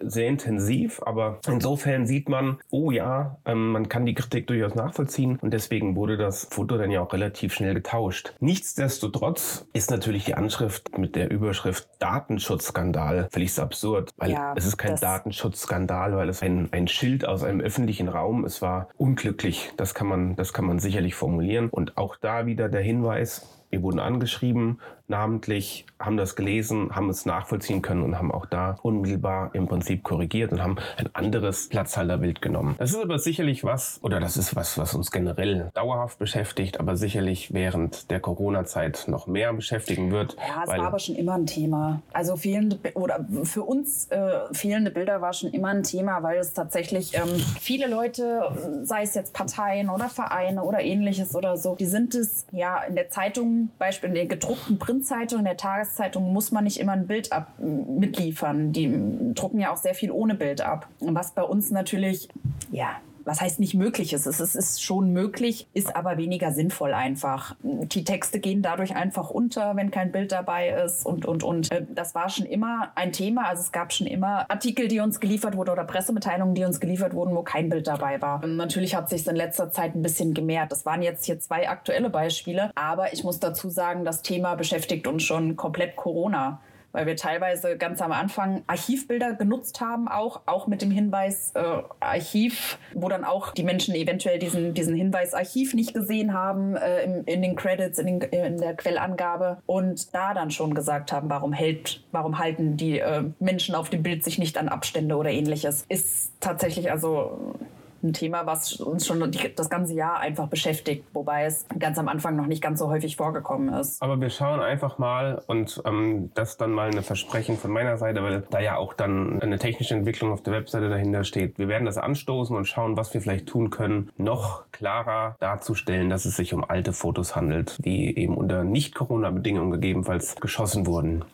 sehr 0.00 0.28
intensiv, 0.28 1.00
aber 1.04 1.40
insofern 1.46 2.06
sieht 2.06 2.28
man, 2.28 2.58
oh 2.70 2.90
ja, 2.90 3.38
ähm, 3.44 3.72
man 3.72 3.88
kann 3.88 4.06
die 4.06 4.14
Kritik 4.14 4.46
durchaus 4.46 4.74
nachvollziehen 4.74 5.38
und 5.40 5.52
deswegen 5.52 5.96
wurde 5.96 6.16
das 6.16 6.48
Foto 6.50 6.78
dann 6.78 6.90
ja 6.90 7.02
auch 7.02 7.12
relativ 7.12 7.54
schnell 7.54 7.74
getauscht. 7.74 8.34
Nichtsdestotrotz 8.40 9.66
ist 9.72 9.90
natürlich 9.90 10.24
die 10.24 10.34
Anschrift 10.34 10.96
mit 10.96 11.16
der 11.16 11.30
Überschrift 11.30 11.88
Datenschutzskandal 11.98 13.28
völlig 13.30 13.58
absurd, 13.58 14.12
weil 14.16 14.32
ja, 14.32 14.54
es 14.56 14.66
ist 14.66 14.76
kein 14.76 14.96
Datenschutzskandal, 14.96 16.16
weil 16.16 16.28
es 16.28 16.42
ein, 16.42 16.68
ein 16.72 16.88
Schild 16.88 17.26
aus 17.26 17.42
einem 17.42 17.60
öffentlichen 17.60 18.08
Raum, 18.08 18.44
es 18.44 18.62
war 18.62 18.88
unglücklich, 18.96 19.72
das 19.76 19.94
kann 19.94 20.06
man, 20.06 20.36
das 20.36 20.52
kann 20.52 20.64
man 20.64 20.78
sicherlich 20.78 21.14
formulieren 21.14 21.68
und 21.70 21.96
auch 21.96 22.16
da 22.16 22.46
wieder 22.46 22.68
der 22.68 22.82
Hinweis, 22.82 23.64
wir 23.70 23.82
wurden 23.82 23.98
angeschrieben, 23.98 24.80
namentlich, 25.08 25.86
haben 25.98 26.16
das 26.16 26.36
gelesen, 26.36 26.94
haben 26.94 27.10
es 27.10 27.26
nachvollziehen 27.26 27.82
können 27.82 28.02
und 28.02 28.18
haben 28.18 28.30
auch 28.30 28.46
da 28.46 28.78
unmittelbar 28.82 29.50
im 29.54 29.66
Prinzip 29.66 30.04
korrigiert 30.04 30.52
und 30.52 30.62
haben 30.62 30.76
ein 30.96 31.08
anderes 31.14 31.68
Platzhalterbild 31.68 32.40
genommen. 32.40 32.76
Das 32.78 32.90
ist 32.90 33.02
aber 33.02 33.18
sicherlich 33.18 33.64
was, 33.64 33.98
oder 34.02 34.20
das 34.20 34.36
ist 34.36 34.54
was, 34.54 34.78
was 34.78 34.94
uns 34.94 35.10
generell 35.10 35.70
dauerhaft 35.74 36.18
beschäftigt, 36.18 36.78
aber 36.78 36.96
sicherlich 36.96 37.52
während 37.52 38.10
der 38.10 38.20
Corona-Zeit 38.20 39.06
noch 39.08 39.26
mehr 39.26 39.52
beschäftigen 39.52 40.12
wird. 40.12 40.36
Ja, 40.36 40.62
es 40.62 40.68
war 40.68 40.86
aber 40.86 40.98
schon 40.98 41.16
immer 41.16 41.34
ein 41.34 41.46
Thema. 41.46 42.02
Also 42.12 42.36
fehlende, 42.36 42.78
oder 42.94 43.26
für 43.44 43.62
uns 43.62 44.08
äh, 44.10 44.52
fehlende 44.52 44.90
Bilder 44.90 45.20
war 45.20 45.32
schon 45.32 45.50
immer 45.50 45.68
ein 45.68 45.82
Thema, 45.82 46.22
weil 46.22 46.38
es 46.38 46.52
tatsächlich 46.52 47.14
ähm, 47.14 47.28
viele 47.60 47.88
Leute, 47.88 48.82
sei 48.82 49.02
es 49.02 49.14
jetzt 49.14 49.32
Parteien 49.32 49.88
oder 49.88 50.08
Vereine 50.08 50.62
oder 50.62 50.80
ähnliches 50.80 51.34
oder 51.34 51.56
so, 51.56 51.74
die 51.74 51.86
sind 51.86 52.14
es 52.14 52.46
ja 52.52 52.82
in 52.82 52.94
der 52.94 53.08
Zeitung, 53.08 53.70
Beispiel 53.78 54.10
in 54.10 54.14
den 54.14 54.28
gedruckten 54.28 54.78
Print 54.78 54.97
Printzeitung, 54.98 55.38
in 55.40 55.44
der 55.44 55.56
Tageszeitung 55.56 56.32
muss 56.32 56.50
man 56.50 56.64
nicht 56.64 56.80
immer 56.80 56.90
ein 56.90 57.06
Bild 57.06 57.32
ab, 57.32 57.52
mitliefern. 57.58 58.72
Die 58.72 59.32
drucken 59.32 59.60
ja 59.60 59.72
auch 59.72 59.76
sehr 59.76 59.94
viel 59.94 60.10
ohne 60.10 60.34
Bild 60.34 60.60
ab. 60.60 60.88
Was 60.98 61.34
bei 61.34 61.42
uns 61.42 61.70
natürlich, 61.70 62.28
ja, 62.72 62.96
was 63.28 63.42
heißt 63.42 63.60
nicht 63.60 63.74
möglich 63.74 64.14
ist. 64.14 64.26
Es 64.26 64.40
ist, 64.40 64.82
schon 64.82 65.12
möglich, 65.12 65.68
ist 65.74 65.94
aber 65.94 66.16
weniger 66.16 66.50
sinnvoll 66.52 66.94
einfach. 66.94 67.54
Die 67.62 68.02
Texte 68.02 68.40
gehen 68.40 68.62
dadurch 68.62 68.96
einfach 68.96 69.28
unter, 69.28 69.76
wenn 69.76 69.90
kein 69.90 70.12
Bild 70.12 70.32
dabei 70.32 70.70
ist 70.70 71.04
und, 71.04 71.26
und, 71.26 71.42
und. 71.42 71.70
Äh, 71.70 71.84
das 71.94 72.14
war 72.14 72.30
schon 72.30 72.46
immer 72.46 72.90
ein 72.94 73.12
Thema. 73.12 73.48
Also 73.48 73.62
es 73.62 73.72
gab 73.72 73.92
schon 73.92 74.06
immer 74.06 74.50
Artikel, 74.50 74.88
die 74.88 75.00
uns 75.00 75.20
geliefert 75.20 75.56
wurden 75.56 75.70
oder 75.70 75.84
Pressemitteilungen, 75.84 76.54
die 76.54 76.64
uns 76.64 76.80
geliefert 76.80 77.12
wurden, 77.12 77.34
wo 77.36 77.42
kein 77.42 77.68
Bild 77.68 77.86
dabei 77.86 78.20
war. 78.22 78.42
Und 78.42 78.56
natürlich 78.56 78.94
hat 78.94 79.10
sich 79.10 79.26
in 79.26 79.36
letzter 79.36 79.70
Zeit 79.70 79.94
ein 79.94 80.02
bisschen 80.02 80.32
gemehrt. 80.32 80.72
Das 80.72 80.86
waren 80.86 81.02
jetzt 81.02 81.26
hier 81.26 81.38
zwei 81.38 81.68
aktuelle 81.68 82.08
Beispiele. 82.08 82.70
Aber 82.74 83.12
ich 83.12 83.24
muss 83.24 83.38
dazu 83.40 83.68
sagen, 83.68 84.04
das 84.04 84.22
Thema 84.22 84.54
beschäftigt 84.54 85.06
uns 85.06 85.22
schon 85.22 85.54
komplett 85.56 85.96
Corona 85.96 86.60
weil 86.98 87.06
wir 87.06 87.16
teilweise 87.16 87.76
ganz 87.76 88.02
am 88.02 88.10
Anfang 88.10 88.64
Archivbilder 88.66 89.34
genutzt 89.34 89.80
haben, 89.80 90.08
auch, 90.08 90.40
auch 90.46 90.66
mit 90.66 90.82
dem 90.82 90.90
Hinweis 90.90 91.52
äh, 91.54 91.60
Archiv, 92.00 92.76
wo 92.92 93.08
dann 93.08 93.24
auch 93.24 93.52
die 93.52 93.62
Menschen 93.62 93.94
eventuell 93.94 94.40
diesen, 94.40 94.74
diesen 94.74 94.96
Hinweis 94.96 95.32
Archiv 95.32 95.74
nicht 95.74 95.94
gesehen 95.94 96.34
haben 96.34 96.74
äh, 96.74 97.04
in, 97.04 97.22
in, 97.22 97.42
den 97.42 97.54
Credits, 97.54 98.00
in, 98.00 98.18
den, 98.18 98.20
in, 98.30 98.58
der 98.58 98.74
Quellangabe 98.74 99.58
und 99.66 100.12
da 100.12 100.34
dann 100.34 100.50
schon 100.50 100.74
gesagt 100.74 101.12
haben, 101.12 101.30
warum 101.30 101.52
hält, 101.52 102.02
warum 102.10 102.40
halten 102.40 102.76
die 102.76 102.98
äh, 102.98 103.22
Menschen 103.38 103.76
auf 103.76 103.90
dem 103.90 104.02
Bild 104.02 104.24
sich 104.24 104.38
nicht 104.38 104.58
an 104.58 104.68
Abstände 104.68 105.14
oder 105.14 105.30
ähnliches. 105.30 105.84
Ist 105.88 106.32
tatsächlich 106.40 106.90
also 106.90 107.54
ein 108.02 108.12
Thema, 108.12 108.46
was 108.46 108.74
uns 108.80 109.06
schon 109.06 109.32
das 109.56 109.70
ganze 109.70 109.94
Jahr 109.94 110.18
einfach 110.18 110.48
beschäftigt, 110.48 111.04
wobei 111.12 111.44
es 111.44 111.66
ganz 111.78 111.98
am 111.98 112.08
Anfang 112.08 112.36
noch 112.36 112.46
nicht 112.46 112.62
ganz 112.62 112.78
so 112.78 112.88
häufig 112.88 113.16
vorgekommen 113.16 113.72
ist. 113.74 114.00
Aber 114.02 114.20
wir 114.20 114.30
schauen 114.30 114.60
einfach 114.60 114.98
mal 114.98 115.42
und 115.46 115.82
ähm, 115.84 116.30
das 116.34 116.56
dann 116.56 116.72
mal 116.72 116.90
eine 116.90 117.02
Versprechen 117.02 117.56
von 117.56 117.70
meiner 117.70 117.96
Seite, 117.96 118.22
weil 118.22 118.42
da 118.50 118.60
ja 118.60 118.76
auch 118.76 118.94
dann 118.94 119.40
eine 119.42 119.58
technische 119.58 119.94
Entwicklung 119.94 120.32
auf 120.32 120.42
der 120.42 120.52
Webseite 120.52 120.88
dahinter 120.88 121.24
steht. 121.24 121.58
Wir 121.58 121.68
werden 121.68 121.84
das 121.84 121.98
anstoßen 121.98 122.56
und 122.56 122.66
schauen, 122.66 122.96
was 122.96 123.12
wir 123.14 123.20
vielleicht 123.20 123.46
tun 123.46 123.70
können, 123.70 124.10
noch 124.16 124.64
klarer 124.72 125.36
darzustellen, 125.40 126.10
dass 126.10 126.24
es 126.24 126.36
sich 126.36 126.54
um 126.54 126.64
alte 126.64 126.92
Fotos 126.92 127.34
handelt, 127.34 127.76
die 127.84 128.16
eben 128.18 128.36
unter 128.36 128.64
Nicht-Corona-Bedingungen 128.64 129.72
gegebenenfalls 129.72 130.36
geschossen 130.36 130.86
wurden. 130.86 131.24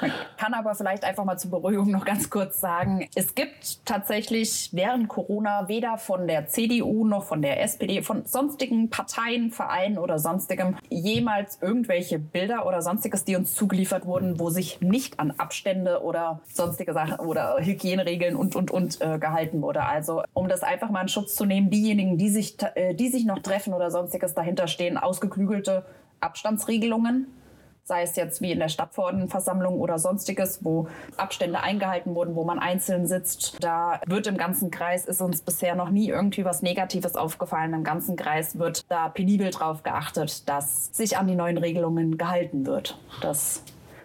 Man 0.00 0.12
kann 0.36 0.54
aber 0.54 0.74
vielleicht 0.74 1.04
einfach 1.04 1.24
mal 1.24 1.38
zur 1.38 1.50
Beruhigung 1.50 1.90
noch 1.90 2.04
ganz 2.04 2.28
kurz 2.28 2.60
sagen, 2.60 3.08
es 3.14 3.34
gibt 3.34 3.84
tatsächlich 3.84 4.70
während 4.72 5.08
Corona 5.08 5.68
weder 5.68 5.98
von 5.98 6.26
der 6.26 6.48
CDU 6.48 7.06
noch 7.06 7.24
von 7.24 7.42
der 7.42 7.62
SPD, 7.62 8.02
von 8.02 8.24
sonstigen 8.24 8.90
Parteien, 8.90 9.50
Vereinen 9.50 9.98
oder 9.98 10.18
sonstigem 10.18 10.76
jemals 10.90 11.58
irgendwelche 11.60 12.18
Bilder 12.18 12.66
oder 12.66 12.82
sonstiges, 12.82 13.24
die 13.24 13.36
uns 13.36 13.54
zugeliefert 13.54 14.06
wurden, 14.06 14.38
wo 14.40 14.50
sich 14.50 14.80
nicht 14.80 15.20
an 15.20 15.32
Abstände 15.32 16.02
oder 16.02 16.40
sonstige 16.52 16.92
Sachen 16.92 17.20
oder 17.20 17.56
Hygieneregeln 17.60 18.36
und, 18.36 18.56
und, 18.56 18.70
und 18.70 19.00
äh, 19.00 19.18
gehalten 19.18 19.62
wurde. 19.62 19.84
Also 19.84 20.22
um 20.34 20.48
das 20.48 20.62
einfach 20.62 20.90
mal 20.90 21.02
in 21.02 21.08
Schutz 21.08 21.34
zu 21.34 21.44
nehmen, 21.44 21.70
diejenigen, 21.70 22.18
die 22.18 22.30
sich, 22.30 22.56
äh, 22.74 22.94
die 22.94 23.08
sich 23.08 23.24
noch 23.24 23.38
treffen 23.38 23.72
oder 23.72 23.90
sonstiges 23.90 24.34
dahinter 24.34 24.66
stehen, 24.66 24.98
ausgeklügelte 24.98 25.84
Abstandsregelungen 26.20 27.26
sei 27.84 28.02
es 28.02 28.16
jetzt 28.16 28.40
wie 28.40 28.52
in 28.52 28.58
der 28.58 28.68
Stadtverordnetenversammlung 28.68 29.78
oder 29.78 29.98
sonstiges, 29.98 30.64
wo 30.64 30.88
Abstände 31.16 31.60
eingehalten 31.60 32.14
wurden, 32.14 32.34
wo 32.34 32.44
man 32.44 32.58
einzeln 32.58 33.06
sitzt. 33.06 33.62
Da 33.62 34.00
wird 34.06 34.26
im 34.26 34.38
ganzen 34.38 34.70
Kreis, 34.70 35.04
ist 35.04 35.20
uns 35.20 35.42
bisher 35.42 35.74
noch 35.74 35.90
nie 35.90 36.08
irgendwie 36.08 36.44
was 36.44 36.62
Negatives 36.62 37.14
aufgefallen. 37.14 37.74
Im 37.74 37.84
ganzen 37.84 38.16
Kreis 38.16 38.58
wird 38.58 38.90
da 38.90 39.08
penibel 39.08 39.50
drauf 39.50 39.82
geachtet, 39.82 40.48
dass 40.48 40.88
sich 40.92 41.18
an 41.18 41.26
die 41.26 41.36
neuen 41.36 41.58
Regelungen 41.58 42.16
gehalten 42.16 42.66
wird. 42.66 42.98
Das 43.20 43.62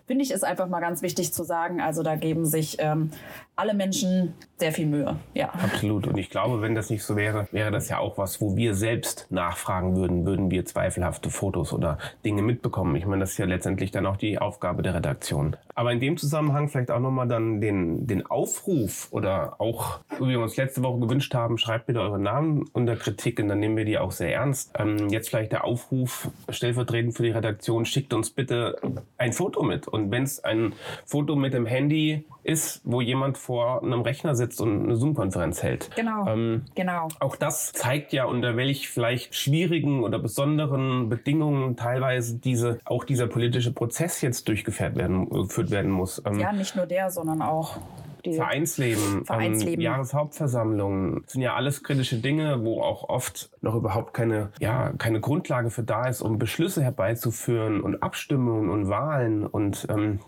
finde 0.10 0.24
ich, 0.24 0.32
ist 0.32 0.44
einfach 0.44 0.68
mal 0.68 0.80
ganz 0.80 1.04
wichtig 1.04 1.32
zu 1.34 1.44
sagen. 1.44 1.82
Also 1.82 2.02
da 2.02 2.16
geben 2.16 2.44
sich 2.44 2.78
ähm, 2.80 3.12
alle 3.56 3.76
Menschen 3.76 4.34
sehr 4.58 4.72
viel 4.72 4.88
Mühe. 4.88 5.18
Ja. 5.36 5.50
Absolut. 5.50 6.08
Und 6.08 6.18
ich 6.18 6.32
glaube, 6.32 6.62
wenn 6.62 6.74
das 6.74 6.90
nicht 6.90 7.04
so 7.04 7.16
wäre, 7.16 7.48
wäre 7.52 7.70
das 7.70 7.90
ja 7.90 8.00
auch 8.00 8.18
was, 8.18 8.42
wo 8.42 8.56
wir 8.56 8.74
selbst 8.74 9.28
nachfragen 9.30 9.96
würden, 9.98 10.26
würden 10.26 10.50
wir 10.50 10.66
zweifelhafte 10.66 11.30
Fotos 11.30 11.74
oder 11.74 12.00
Dinge 12.26 12.42
mitbekommen. 12.42 12.96
Ich 12.96 13.06
meine, 13.06 13.20
das 13.20 13.32
ist 13.32 13.38
ja 13.38 13.46
letztendlich 13.46 13.92
dann 13.92 14.08
auch 14.08 14.18
die 14.18 14.40
Aufgabe 14.40 14.82
der 14.82 14.96
Redaktion. 14.96 15.56
Aber 15.76 15.92
in 15.92 16.00
dem 16.00 16.18
Zusammenhang 16.18 16.70
vielleicht 16.70 16.90
auch 16.90 17.00
nochmal 17.00 17.28
dann 17.28 17.62
den, 17.62 18.08
den 18.08 18.26
Aufruf 18.26 19.10
oder 19.12 19.62
auch, 19.62 20.00
wie 20.20 20.30
wir 20.30 20.40
uns 20.40 20.58
letzte 20.58 20.82
Woche 20.82 21.00
gewünscht 21.00 21.36
haben, 21.36 21.58
schreibt 21.60 21.86
bitte 21.86 22.02
eure 22.02 22.20
Namen 22.20 22.66
unter 22.74 22.96
Kritik 22.96 23.40
und 23.40 23.50
dann 23.50 23.60
nehmen 23.60 23.78
wir 23.78 23.86
die 23.86 24.00
auch 24.00 24.12
sehr 24.12 24.34
ernst. 24.34 24.72
Ähm, 24.78 25.10
jetzt 25.10 25.30
vielleicht 25.30 25.52
der 25.52 25.66
Aufruf 25.66 26.30
stellvertretend 26.50 27.16
für 27.16 27.24
die 27.24 27.32
Redaktion, 27.32 27.86
schickt 27.86 28.14
uns 28.14 28.32
bitte 28.32 28.78
ein 29.18 29.34
Foto 29.34 29.64
mit. 29.64 29.88
Und 29.88 29.99
wenn 30.08 30.24
es 30.24 30.44
ein 30.44 30.74
Foto 31.06 31.36
mit 31.36 31.54
dem 31.54 31.66
Handy 31.66 32.26
ist, 32.44 32.82
wo 32.84 33.02
jemand 33.02 33.38
vor 33.38 33.84
einem 33.84 34.02
Rechner 34.02 34.36
sitzt 34.36 34.62
und 34.62 34.84
eine 34.84 34.96
Zoom-Konferenz 34.96 35.62
hält. 35.62 35.90
Genau. 35.96 36.26
Ähm, 36.28 36.64
genau. 36.76 37.10
Auch 37.20 37.36
das 37.36 37.74
zeigt 37.74 38.14
ja, 38.14 38.26
unter 38.26 38.58
welch 38.58 38.90
vielleicht 38.90 39.36
schwierigen 39.36 40.04
oder 40.04 40.20
besonderen 40.20 41.10
Bedingungen 41.10 41.76
teilweise 41.76 42.38
diese, 42.38 42.80
auch 42.86 43.04
dieser 43.04 43.28
politische 43.28 43.72
Prozess 43.72 44.22
jetzt 44.22 44.48
durchgeführt 44.48 44.96
werden, 44.96 45.30
geführt 45.30 45.72
werden 45.72 45.92
muss. 45.92 46.22
Ähm, 46.26 46.40
ja, 46.40 46.52
nicht 46.52 46.76
nur 46.76 46.86
der, 46.86 47.12
sondern 47.12 47.42
auch 47.42 47.78
Vereinsleben, 48.24 49.26
Vereinsleben. 49.26 49.76
Ähm, 49.76 49.82
Jahreshauptversammlungen 49.82 51.24
sind 51.28 51.42
ja 51.42 51.56
alles 51.56 51.84
kritische 51.84 52.18
Dinge, 52.18 52.64
wo 52.64 52.82
auch 52.82 53.08
oft 53.10 53.50
noch 53.62 53.76
überhaupt 53.76 54.14
keine, 54.14 54.52
ja, 54.60 54.92
keine 54.98 55.20
Grundlage 55.20 55.70
für 55.70 55.84
da 55.84 56.08
ist, 56.08 56.22
um 56.22 56.40
Beschlüsse 56.40 56.84
herbeizuführen 56.84 57.82
und 57.82 58.04
Abstimmungen 58.04 58.70
und 58.70 58.90
Wahlen 58.90 59.46
und 59.46 59.88
ähm, 59.90 60.20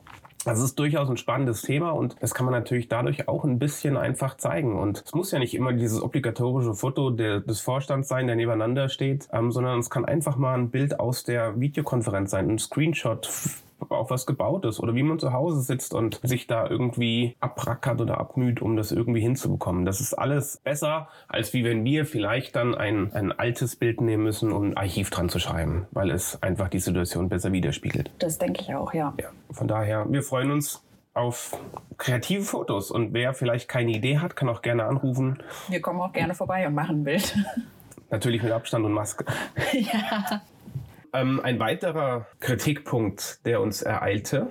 das 0.44 0.60
ist 0.60 0.80
durchaus 0.80 1.10
ein 1.10 1.18
spannendes 1.18 1.62
Thema 1.62 1.92
und 1.92 2.16
das 2.20 2.34
kann 2.34 2.46
man 2.46 2.54
natürlich 2.54 2.88
dadurch 2.88 3.28
auch 3.28 3.44
ein 3.46 3.60
bisschen 3.60 3.96
einfach 3.96 4.38
zeigen. 4.38 4.80
Und 4.80 5.04
es 5.06 5.14
muss 5.14 5.32
ja 5.32 5.40
nicht 5.40 5.54
immer 5.54 5.72
dieses 5.74 6.02
obligatorische 6.02 6.74
Foto 6.74 7.12
der, 7.12 7.42
des 7.42 7.62
Vorstands 7.62 8.08
sein, 8.08 8.26
der 8.26 8.36
nebeneinander 8.36 8.90
steht, 8.90 9.28
ähm, 9.34 9.52
sondern 9.52 9.80
es 9.80 9.90
kann 9.90 10.06
einfach 10.06 10.38
mal 10.38 10.56
ein 10.56 10.72
Bild 10.72 11.00
aus 11.00 11.24
der 11.24 11.60
Videokonferenz 11.60 12.32
sein, 12.32 12.50
ein 12.50 12.58
Screenshot 12.58 13.30
auf 13.90 14.10
was 14.10 14.26
gebaut 14.26 14.66
ist 14.66 14.80
oder 14.80 14.96
wie 14.96 15.04
man 15.04 15.20
zu 15.20 15.34
Hause 15.34 15.62
sitzt 15.62 15.94
und 15.94 16.20
sich 16.24 16.48
da 16.48 16.68
irgendwie 16.68 17.36
abrackert 17.40 18.02
oder 18.02 18.20
abmüht, 18.20 18.62
um 18.62 18.76
das 18.76 18.92
irgendwie 18.92 19.22
hinzubekommen. 19.22 19.86
Das 19.86 20.02
ist 20.02 20.14
alles 20.14 20.58
besser, 20.58 21.08
als 21.28 21.54
wie 21.54 21.64
wenn 21.64 21.84
wir 21.84 22.06
vielleicht 22.06 22.56
dann 22.56 22.76
ein, 22.76 23.14
ein 23.14 23.32
altes 23.32 23.76
Bild 23.76 24.02
nehmen 24.02 24.24
müssen, 24.24 24.52
um 24.52 24.72
ein 24.72 24.78
Archiv 24.78 25.10
dran 25.10 25.30
zu 25.30 25.40
schreiben, 25.40 25.88
weil 25.92 26.12
es 26.12 26.42
einfach 26.44 26.70
die 26.70 26.80
Situation 26.80 27.30
besser 27.30 27.52
widerspiegelt. 27.52 28.12
Das 28.20 28.38
denke 28.38 28.62
ich 28.62 28.74
auch, 28.76 28.94
ja. 28.94 29.14
ja. 29.20 29.30
Von 29.52 29.68
daher, 29.68 30.06
wir 30.10 30.24
freuen 30.24 30.52
uns 30.52 30.84
auf 31.14 31.58
kreative 31.98 32.44
Fotos. 32.44 32.92
Und 32.92 33.14
wer 33.14 33.34
vielleicht 33.34 33.68
keine 33.68 33.92
Idee 33.92 34.20
hat, 34.20 34.36
kann 34.36 34.50
auch 34.50 34.62
gerne 34.62 34.86
anrufen. 34.86 35.42
Wir 35.68 35.82
kommen 35.82 36.02
auch 36.02 36.14
gerne 36.14 36.34
vorbei 36.34 36.68
und 36.68 36.74
machen 36.74 37.02
ein 37.02 37.04
Bild. 37.04 37.36
Natürlich 38.10 38.44
mit 38.44 38.52
Abstand 38.52 38.86
und 38.86 38.92
Maske. 38.92 39.26
ja. 39.74 40.42
Ähm, 41.13 41.39
ein 41.44 41.60
weiterer 41.60 42.25
Kritikpunkt, 42.39 43.46
der 43.46 43.62
uns 43.62 43.82
ereilte, 43.82 44.48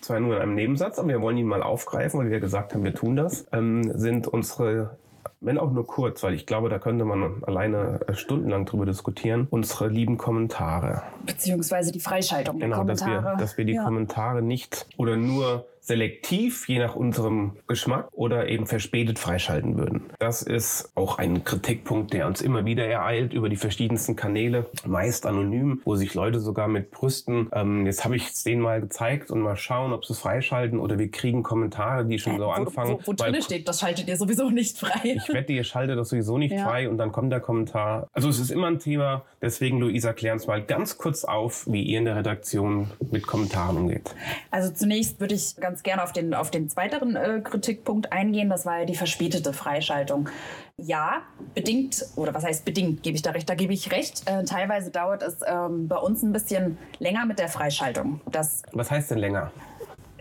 zwar 0.00 0.18
nur 0.20 0.36
in 0.36 0.42
einem 0.42 0.54
Nebensatz, 0.54 0.98
aber 0.98 1.08
wir 1.08 1.20
wollen 1.20 1.36
ihn 1.36 1.46
mal 1.46 1.62
aufgreifen, 1.62 2.20
weil 2.20 2.30
wir 2.30 2.40
gesagt 2.40 2.74
haben, 2.74 2.84
wir 2.84 2.94
tun 2.94 3.16
das, 3.16 3.46
ähm, 3.52 3.92
sind 3.96 4.26
unsere 4.26 4.98
wenn 5.42 5.58
auch 5.58 5.70
nur 5.70 5.86
kurz, 5.86 6.22
weil 6.22 6.34
ich 6.34 6.44
glaube, 6.44 6.68
da 6.68 6.78
könnte 6.78 7.04
man 7.04 7.42
alleine 7.44 8.00
äh, 8.06 8.14
stundenlang 8.14 8.66
drüber 8.66 8.84
diskutieren, 8.84 9.46
unsere 9.50 9.88
lieben 9.88 10.18
Kommentare. 10.18 11.02
Beziehungsweise 11.24 11.92
die 11.92 12.00
Freischaltung 12.00 12.58
genau, 12.58 12.84
der 12.84 12.96
Kommentare. 12.96 13.10
Genau, 13.10 13.22
dass 13.22 13.38
wir, 13.38 13.44
dass 13.46 13.58
wir 13.58 13.64
die 13.64 13.74
ja. 13.74 13.84
Kommentare 13.84 14.42
nicht 14.42 14.86
oder 14.98 15.16
nur 15.16 15.66
selektiv, 15.90 16.68
je 16.68 16.78
nach 16.78 16.94
unserem 16.94 17.56
Geschmack 17.66 18.10
oder 18.12 18.46
eben 18.46 18.64
verspätet 18.66 19.18
freischalten 19.18 19.76
würden. 19.76 20.04
Das 20.20 20.40
ist 20.40 20.92
auch 20.94 21.18
ein 21.18 21.42
Kritikpunkt, 21.42 22.12
der 22.12 22.28
uns 22.28 22.40
immer 22.42 22.64
wieder 22.64 22.86
ereilt 22.86 23.32
über 23.32 23.48
die 23.48 23.56
verschiedensten 23.56 24.14
Kanäle, 24.14 24.66
meist 24.86 25.26
anonym, 25.26 25.80
wo 25.84 25.96
sich 25.96 26.14
Leute 26.14 26.38
sogar 26.38 26.68
mit 26.68 26.92
Brüsten, 26.92 27.48
ähm, 27.52 27.86
jetzt 27.86 28.04
habe 28.04 28.14
ich 28.14 28.28
es 28.28 28.44
denen 28.44 28.62
mal 28.62 28.80
gezeigt 28.80 29.32
und 29.32 29.40
mal 29.40 29.56
schauen, 29.56 29.92
ob 29.92 30.04
sie 30.04 30.12
es 30.12 30.20
freischalten 30.20 30.78
oder 30.78 30.96
wir 30.96 31.10
kriegen 31.10 31.42
Kommentare, 31.42 32.06
die 32.06 32.20
schon 32.20 32.34
äh, 32.34 32.38
so 32.38 32.44
wo, 32.44 32.50
anfangen. 32.50 32.92
Wo, 32.92 33.08
wo 33.08 33.12
drin 33.12 33.42
steht, 33.42 33.66
das 33.66 33.80
schaltet 33.80 34.06
ihr 34.06 34.16
sowieso 34.16 34.48
nicht 34.48 34.78
frei. 34.78 35.16
Ich 35.16 35.28
wette, 35.28 35.52
ihr 35.52 35.64
schaltet 35.64 35.98
das 35.98 36.10
sowieso 36.10 36.38
nicht 36.38 36.52
ja. 36.52 36.68
frei 36.68 36.88
und 36.88 36.98
dann 36.98 37.10
kommt 37.10 37.32
der 37.32 37.40
Kommentar. 37.40 38.06
Also 38.12 38.28
es 38.28 38.38
ist 38.38 38.52
immer 38.52 38.68
ein 38.68 38.78
Thema, 38.78 39.24
deswegen 39.42 39.80
Luisa, 39.80 40.12
klär 40.12 40.34
uns 40.34 40.46
mal 40.46 40.62
ganz 40.62 40.98
kurz 40.98 41.24
auf, 41.24 41.66
wie 41.66 41.82
ihr 41.82 41.98
in 41.98 42.04
der 42.04 42.14
Redaktion 42.14 42.88
mit 43.10 43.26
Kommentaren 43.26 43.76
umgeht. 43.76 44.14
Also 44.52 44.72
zunächst 44.72 45.18
würde 45.18 45.34
ich 45.34 45.56
ganz 45.56 45.79
ganz 45.80 45.82
gerne 45.82 46.02
auf 46.02 46.12
den, 46.12 46.34
auf 46.34 46.50
den 46.50 46.68
zweiten 46.68 47.16
äh, 47.16 47.40
Kritikpunkt 47.42 48.12
eingehen. 48.12 48.50
Das 48.50 48.66
war 48.66 48.80
ja 48.80 48.84
die 48.84 48.94
verspätete 48.94 49.52
Freischaltung. 49.52 50.28
Ja, 50.76 51.22
bedingt, 51.54 52.04
oder 52.16 52.34
was 52.34 52.44
heißt 52.44 52.64
bedingt, 52.64 53.02
gebe 53.02 53.16
ich 53.16 53.22
da 53.22 53.30
recht, 53.30 53.48
da 53.48 53.54
gebe 53.54 53.72
ich 53.72 53.90
recht. 53.92 54.22
Äh, 54.26 54.44
teilweise 54.44 54.90
dauert 54.90 55.22
es 55.22 55.38
ähm, 55.46 55.88
bei 55.88 55.96
uns 55.96 56.22
ein 56.22 56.32
bisschen 56.32 56.78
länger 56.98 57.26
mit 57.26 57.38
der 57.38 57.48
Freischaltung. 57.48 58.20
Das, 58.30 58.62
was 58.72 58.90
heißt 58.90 59.10
denn 59.10 59.18
länger? 59.18 59.50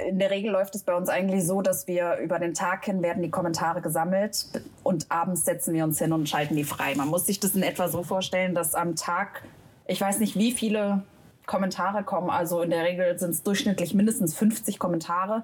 in 0.07 0.17
der 0.17 0.31
Regel 0.31 0.51
läuft 0.51 0.75
es 0.75 0.83
bei 0.83 0.95
uns 0.95 1.09
eigentlich 1.09 1.45
so, 1.45 1.61
dass 1.61 1.85
wir 1.85 2.19
über 2.23 2.39
den 2.39 2.53
Tag 2.53 2.85
hin 2.85 3.01
werden 3.01 3.21
die 3.21 3.29
Kommentare 3.29 3.81
gesammelt 3.81 4.45
und 4.81 5.07
abends 5.11 5.43
setzen 5.43 5.73
wir 5.73 5.83
uns 5.83 5.99
hin 5.99 6.13
und 6.13 6.29
schalten 6.29 6.55
die 6.55 6.63
frei. 6.63 6.95
Man 6.95 7.09
muss 7.09 7.25
sich 7.25 7.41
das 7.41 7.53
in 7.53 7.63
etwa 7.63 7.89
so 7.89 8.01
vorstellen, 8.01 8.55
dass 8.55 8.75
am 8.75 8.95
Tag, 8.95 9.43
ich 9.87 9.99
weiß 9.99 10.19
nicht, 10.19 10.37
wie 10.37 10.53
viele 10.53 11.03
Kommentare 11.49 12.03
kommen. 12.03 12.29
Also 12.29 12.61
in 12.61 12.69
der 12.69 12.83
Regel 12.83 13.17
sind 13.17 13.31
es 13.31 13.41
durchschnittlich 13.41 13.95
mindestens 13.95 14.35
50 14.35 14.77
Kommentare, 14.77 15.43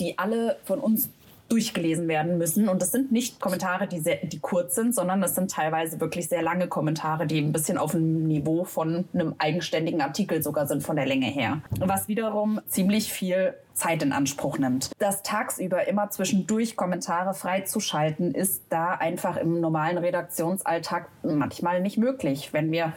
die 0.00 0.18
alle 0.18 0.56
von 0.64 0.80
uns 0.80 1.10
durchgelesen 1.50 2.08
werden 2.08 2.38
müssen. 2.38 2.70
Und 2.70 2.80
das 2.80 2.92
sind 2.92 3.12
nicht 3.12 3.40
Kommentare, 3.40 3.86
die, 3.86 4.00
sehr, 4.00 4.16
die 4.24 4.40
kurz 4.40 4.74
sind, 4.74 4.94
sondern 4.94 5.20
das 5.20 5.34
sind 5.34 5.50
teilweise 5.50 6.00
wirklich 6.00 6.30
sehr 6.30 6.40
lange 6.40 6.66
Kommentare, 6.66 7.26
die 7.26 7.38
ein 7.38 7.52
bisschen 7.52 7.76
auf 7.76 7.92
dem 7.92 8.26
Niveau 8.26 8.64
von 8.64 9.04
einem 9.12 9.34
eigenständigen 9.36 10.00
Artikel 10.00 10.42
sogar 10.42 10.66
sind 10.66 10.82
von 10.82 10.96
der 10.96 11.04
Länge 11.04 11.26
her. 11.26 11.60
Was 11.78 12.08
wiederum 12.08 12.60
ziemlich 12.66 13.12
viel 13.12 13.52
Zeit 13.74 14.02
in 14.02 14.12
Anspruch 14.12 14.56
nimmt. 14.56 14.92
Das 14.98 15.22
tagsüber 15.22 15.86
immer 15.86 16.08
zwischendurch 16.08 16.74
Kommentare 16.74 17.34
freizuschalten, 17.34 18.32
ist 18.32 18.62
da 18.70 18.94
einfach 18.94 19.36
im 19.36 19.60
normalen 19.60 19.98
Redaktionsalltag 19.98 21.08
manchmal 21.22 21.82
nicht 21.82 21.98
möglich. 21.98 22.54
Wenn 22.54 22.72
wir 22.72 22.94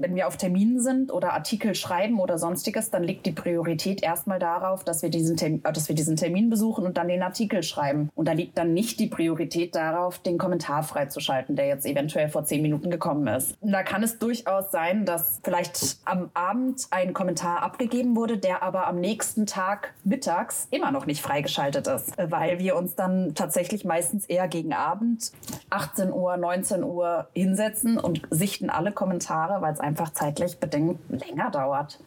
wenn 0.00 0.14
wir 0.14 0.26
auf 0.26 0.36
Terminen 0.36 0.80
sind 0.80 1.12
oder 1.12 1.32
Artikel 1.32 1.74
schreiben 1.74 2.20
oder 2.20 2.38
sonstiges, 2.38 2.90
dann 2.90 3.04
liegt 3.04 3.26
die 3.26 3.32
Priorität 3.32 4.02
erstmal 4.02 4.38
darauf, 4.38 4.84
dass 4.84 5.02
wir, 5.02 5.10
diesen 5.10 5.36
Termin, 5.36 5.62
äh, 5.64 5.72
dass 5.72 5.88
wir 5.88 5.96
diesen 5.96 6.16
Termin 6.16 6.50
besuchen 6.50 6.86
und 6.86 6.96
dann 6.96 7.08
den 7.08 7.22
Artikel 7.22 7.62
schreiben. 7.62 8.10
Und 8.14 8.28
da 8.28 8.32
liegt 8.32 8.58
dann 8.58 8.74
nicht 8.74 9.00
die 9.00 9.06
Priorität 9.06 9.74
darauf, 9.74 10.18
den 10.18 10.38
Kommentar 10.38 10.82
freizuschalten, 10.82 11.56
der 11.56 11.66
jetzt 11.66 11.86
eventuell 11.86 12.28
vor 12.28 12.44
zehn 12.44 12.62
Minuten 12.62 12.90
gekommen 12.90 13.26
ist. 13.26 13.56
Und 13.60 13.72
da 13.72 13.82
kann 13.82 14.02
es 14.02 14.18
durchaus 14.18 14.70
sein, 14.70 15.04
dass 15.04 15.40
vielleicht 15.42 15.98
am 16.04 16.30
Abend 16.34 16.86
ein 16.90 17.12
Kommentar 17.12 17.62
abgegeben 17.62 18.16
wurde, 18.16 18.38
der 18.38 18.62
aber 18.62 18.86
am 18.86 19.00
nächsten 19.00 19.46
Tag 19.46 19.94
mittags 20.04 20.68
immer 20.70 20.90
noch 20.90 21.06
nicht 21.06 21.22
freigeschaltet 21.22 21.86
ist, 21.86 22.12
weil 22.18 22.58
wir 22.58 22.76
uns 22.76 22.94
dann 22.94 23.34
tatsächlich 23.34 23.84
meistens 23.84 24.26
eher 24.26 24.48
gegen 24.48 24.72
Abend 24.72 25.32
18 25.70 26.12
Uhr, 26.12 26.36
19 26.36 26.82
Uhr 26.82 27.28
hinsetzen 27.32 27.98
und 27.98 28.22
sichten 28.30 28.70
alle 28.70 28.92
Kommentare, 28.92 29.62
weil 29.62 29.72
es 29.72 29.80
einfach 29.84 30.12
zeitlich 30.12 30.58
bedingt 30.58 30.98
länger 31.08 31.50
dauert 31.50 32.00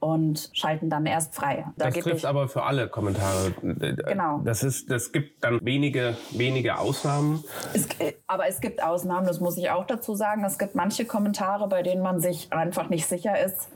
und 0.00 0.50
schalten 0.52 0.90
dann 0.90 1.06
erst 1.06 1.34
frei. 1.34 1.64
Da 1.76 1.90
das 1.90 1.98
trifft 2.04 2.24
aber 2.26 2.48
für 2.48 2.62
alle 2.62 2.88
Kommentare. 2.88 3.52
Genau. 3.62 4.40
Das 4.44 4.62
ist, 4.62 4.90
das 4.90 5.10
gibt 5.12 5.42
dann 5.42 5.58
wenige, 5.62 6.16
wenige 6.32 6.78
Ausnahmen. 6.78 7.42
Es, 7.72 7.88
aber 8.26 8.46
es 8.46 8.60
gibt 8.60 8.82
Ausnahmen, 8.82 9.26
das 9.26 9.40
muss 9.40 9.56
ich 9.56 9.70
auch 9.70 9.86
dazu 9.86 10.14
sagen. 10.14 10.44
Es 10.44 10.58
gibt 10.58 10.74
manche 10.74 11.06
Kommentare, 11.06 11.68
bei 11.68 11.82
denen 11.82 12.02
man 12.02 12.20
sich 12.20 12.52
einfach 12.52 12.88
nicht 12.88 13.06
sicher 13.06 13.42
ist. 13.42 13.68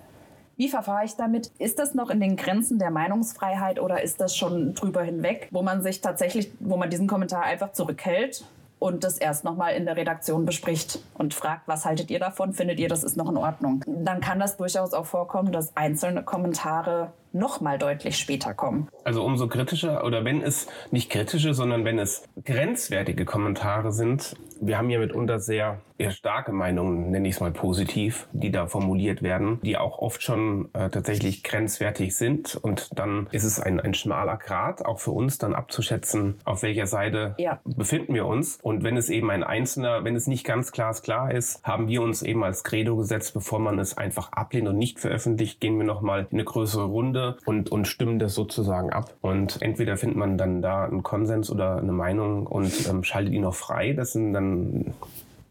Wie 0.56 0.68
verfahre 0.68 1.06
ich 1.06 1.16
damit? 1.16 1.52
Ist 1.58 1.78
das 1.78 1.94
noch 1.94 2.10
in 2.10 2.20
den 2.20 2.36
Grenzen 2.36 2.78
der 2.78 2.90
Meinungsfreiheit 2.90 3.80
oder 3.80 4.02
ist 4.02 4.20
das 4.20 4.36
schon 4.36 4.74
drüber 4.74 5.02
hinweg, 5.02 5.48
wo 5.52 5.62
man 5.62 5.82
sich 5.82 6.02
tatsächlich, 6.02 6.52
wo 6.60 6.76
man 6.76 6.90
diesen 6.90 7.06
Kommentar 7.06 7.44
einfach 7.44 7.72
zurückhält 7.72 8.44
und 8.80 9.04
das 9.04 9.18
erst 9.18 9.44
nochmal 9.44 9.74
in 9.74 9.84
der 9.84 9.96
Redaktion 9.96 10.46
bespricht 10.46 10.98
und 11.14 11.34
fragt, 11.34 11.68
was 11.68 11.84
haltet 11.84 12.10
ihr 12.10 12.18
davon? 12.18 12.54
Findet 12.54 12.80
ihr, 12.80 12.88
das 12.88 13.04
ist 13.04 13.16
noch 13.16 13.30
in 13.30 13.36
Ordnung? 13.36 13.84
Dann 13.86 14.20
kann 14.20 14.40
das 14.40 14.56
durchaus 14.56 14.94
auch 14.94 15.06
vorkommen, 15.06 15.52
dass 15.52 15.76
einzelne 15.76 16.24
Kommentare 16.24 17.12
noch 17.32 17.60
mal 17.60 17.78
deutlich 17.78 18.18
später 18.18 18.54
kommen. 18.54 18.88
Also 19.04 19.24
umso 19.24 19.48
kritischer 19.48 20.04
oder 20.04 20.24
wenn 20.24 20.42
es 20.42 20.66
nicht 20.90 21.10
kritische, 21.10 21.54
sondern 21.54 21.84
wenn 21.84 21.98
es 21.98 22.24
grenzwertige 22.44 23.24
Kommentare 23.24 23.92
sind. 23.92 24.36
Wir 24.60 24.76
haben 24.76 24.90
ja 24.90 24.98
mitunter 24.98 25.40
sehr, 25.40 25.80
sehr 25.96 26.10
starke 26.10 26.52
Meinungen, 26.52 27.10
nenne 27.10 27.28
ich 27.28 27.36
es 27.36 27.40
mal 27.40 27.50
positiv, 27.50 28.28
die 28.32 28.50
da 28.50 28.66
formuliert 28.66 29.22
werden, 29.22 29.58
die 29.62 29.78
auch 29.78 29.98
oft 29.98 30.22
schon 30.22 30.68
äh, 30.74 30.90
tatsächlich 30.90 31.42
grenzwertig 31.42 32.14
sind. 32.14 32.56
Und 32.56 32.98
dann 32.98 33.26
ist 33.30 33.44
es 33.44 33.58
ein, 33.58 33.80
ein 33.80 33.94
schmaler 33.94 34.36
Grat, 34.36 34.84
auch 34.84 34.98
für 34.98 35.12
uns 35.12 35.38
dann 35.38 35.54
abzuschätzen, 35.54 36.38
auf 36.44 36.62
welcher 36.62 36.86
Seite 36.86 37.34
ja. 37.38 37.60
befinden 37.64 38.12
wir 38.12 38.26
uns. 38.26 38.58
Und 38.60 38.82
wenn 38.82 38.98
es 38.98 39.08
eben 39.08 39.30
ein 39.30 39.44
einzelner, 39.44 40.04
wenn 40.04 40.14
es 40.14 40.26
nicht 40.26 40.44
ganz 40.44 40.72
glasklar 40.72 41.32
ist, 41.32 41.62
haben 41.64 41.88
wir 41.88 42.02
uns 42.02 42.22
eben 42.22 42.44
als 42.44 42.62
Credo 42.62 42.96
gesetzt, 42.96 43.32
bevor 43.32 43.60
man 43.60 43.78
es 43.78 43.96
einfach 43.96 44.32
ablehnt 44.32 44.68
und 44.68 44.76
nicht 44.76 45.00
veröffentlicht, 45.00 45.60
gehen 45.60 45.78
wir 45.78 45.86
nochmal 45.86 46.26
in 46.30 46.36
eine 46.36 46.44
größere 46.44 46.84
Runde 46.84 47.19
Runde 47.20 47.36
und, 47.44 47.72
und 47.72 47.86
stimmen 47.86 48.18
das 48.18 48.34
sozusagen 48.34 48.90
ab. 48.90 49.14
Und 49.20 49.60
entweder 49.62 49.96
findet 49.96 50.18
man 50.18 50.38
dann 50.38 50.62
da 50.62 50.84
einen 50.84 51.02
Konsens 51.02 51.50
oder 51.50 51.76
eine 51.76 51.92
Meinung 51.92 52.46
und 52.46 52.88
ähm, 52.88 53.04
schaltet 53.04 53.32
ihn 53.32 53.42
noch 53.42 53.54
frei. 53.54 53.92
Das 53.92 54.12
sind 54.12 54.32
dann 54.32 54.94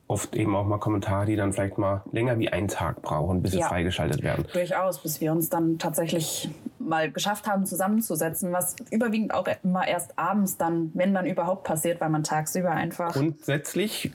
oft 0.10 0.36
eben 0.36 0.56
auch 0.56 0.66
mal 0.66 0.80
Kommentare, 0.80 1.28
die 1.28 1.36
dann 1.36 1.54
vielleicht 1.54 1.78
mal 1.78 2.04
länger 2.12 2.40
wie 2.40 2.50
einen 2.50 2.68
Tag 2.68 3.02
brauchen, 3.02 3.42
bis 3.42 3.54
ja, 3.54 3.62
sie 3.62 3.68
freigeschaltet 3.68 4.24
werden. 4.24 4.46
Durchaus, 4.52 5.02
bis 5.02 5.22
wir 5.22 5.32
uns 5.32 5.50
dann 5.50 5.78
tatsächlich 5.78 6.50
mal 6.80 7.12
geschafft 7.12 7.48
haben, 7.48 7.66
zusammenzusetzen, 7.66 8.52
was 8.52 8.76
überwiegend 8.90 9.34
auch 9.34 9.48
immer 9.64 9.88
erst 9.88 10.18
abends 10.18 10.58
dann, 10.58 10.90
wenn 10.96 11.14
dann 11.14 11.28
überhaupt 11.28 11.64
passiert, 11.64 12.02
weil 12.02 12.10
man 12.10 12.24
tagsüber 12.24 12.72
einfach. 12.72 13.14
Grundsätzlich 13.14 14.12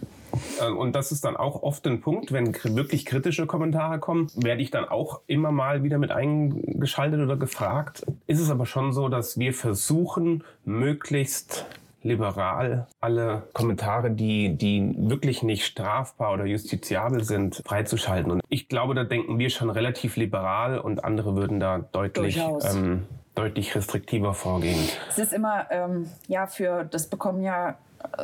äh, 0.60 0.68
und 0.68 0.96
das 0.96 1.12
ist 1.12 1.24
dann 1.24 1.36
auch 1.36 1.62
oft 1.62 1.86
ein 1.86 2.00
Punkt, 2.00 2.32
wenn 2.32 2.52
wirklich 2.52 3.04
kritische 3.06 3.46
Kommentare 3.46 4.00
kommen, 4.00 4.32
werde 4.34 4.62
ich 4.62 4.72
dann 4.72 4.88
auch 4.88 5.20
immer 5.28 5.52
mal 5.52 5.84
wieder 5.84 5.98
mit 5.98 6.10
eingeschaltet 6.10 7.20
oder 7.20 7.36
gefragt. 7.36 8.04
Ist 8.26 8.40
es 8.40 8.50
aber 8.50 8.66
schon 8.66 8.92
so, 8.92 9.08
dass 9.08 9.38
wir 9.38 9.54
versuchen, 9.54 10.42
möglichst 10.64 11.66
liberal 12.04 12.86
alle 13.00 13.48
Kommentare, 13.52 14.10
die, 14.10 14.56
die 14.56 14.94
wirklich 14.96 15.42
nicht 15.42 15.64
strafbar 15.64 16.34
oder 16.34 16.44
justiziabel 16.44 17.24
sind, 17.24 17.62
freizuschalten. 17.66 18.30
Und 18.30 18.42
ich 18.48 18.68
glaube, 18.68 18.94
da 18.94 19.04
denken 19.04 19.38
wir 19.38 19.50
schon 19.50 19.70
relativ 19.70 20.16
liberal 20.16 20.78
und 20.78 21.02
andere 21.02 21.34
würden 21.34 21.58
da 21.58 21.78
deutlich, 21.78 22.36
ähm, 22.36 23.06
deutlich 23.34 23.74
restriktiver 23.74 24.34
vorgehen. 24.34 24.88
Es 25.08 25.18
ist 25.18 25.32
immer, 25.32 25.66
ähm, 25.70 26.08
ja, 26.28 26.46
für, 26.46 26.84
das 26.84 27.08
bekommen 27.08 27.42
ja 27.42 27.76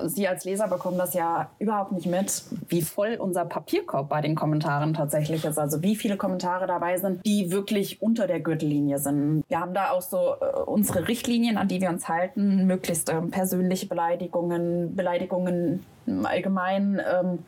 Sie 0.05 0.29
als 0.29 0.45
Leser 0.45 0.69
bekommen 0.69 0.99
das 0.99 1.15
ja 1.15 1.51
überhaupt 1.59 1.93
nicht 1.93 2.07
mit, 2.07 2.43
wie 2.69 2.83
voll 2.83 3.17
unser 3.19 3.45
Papierkorb 3.45 4.09
bei 4.09 4.21
den 4.21 4.35
Kommentaren 4.35 4.95
tatsächlich 4.95 5.45
ist. 5.45 5.59
Also 5.59 5.83
wie 5.83 5.97
viele 5.97 6.17
Kommentare 6.17 6.67
dabei 6.67 6.99
sind, 6.99 7.25
die 7.25 7.51
wirklich 7.51 8.01
unter 8.03 8.27
der 8.27 8.41
Gürtellinie 8.41 8.99
sind. 8.99 9.45
Wir 9.49 9.61
haben 9.61 9.75
da 9.75 9.91
auch 9.91 10.03
so 10.03 10.35
äh, 10.41 10.61
unsere 10.67 11.09
Richtlinien, 11.09 11.57
an 11.57 11.69
die 11.69 11.81
wir 11.81 11.89
uns 11.89 12.09
halten, 12.09 12.67
möglichst 12.67 13.11
ähm, 13.11 13.31
persönliche 13.31 13.87
Beleidigungen, 13.87 14.95
Beleidigungen 14.95 15.85
im 16.07 16.27
Allgemeinen. 16.27 17.01
Ähm, 17.01 17.39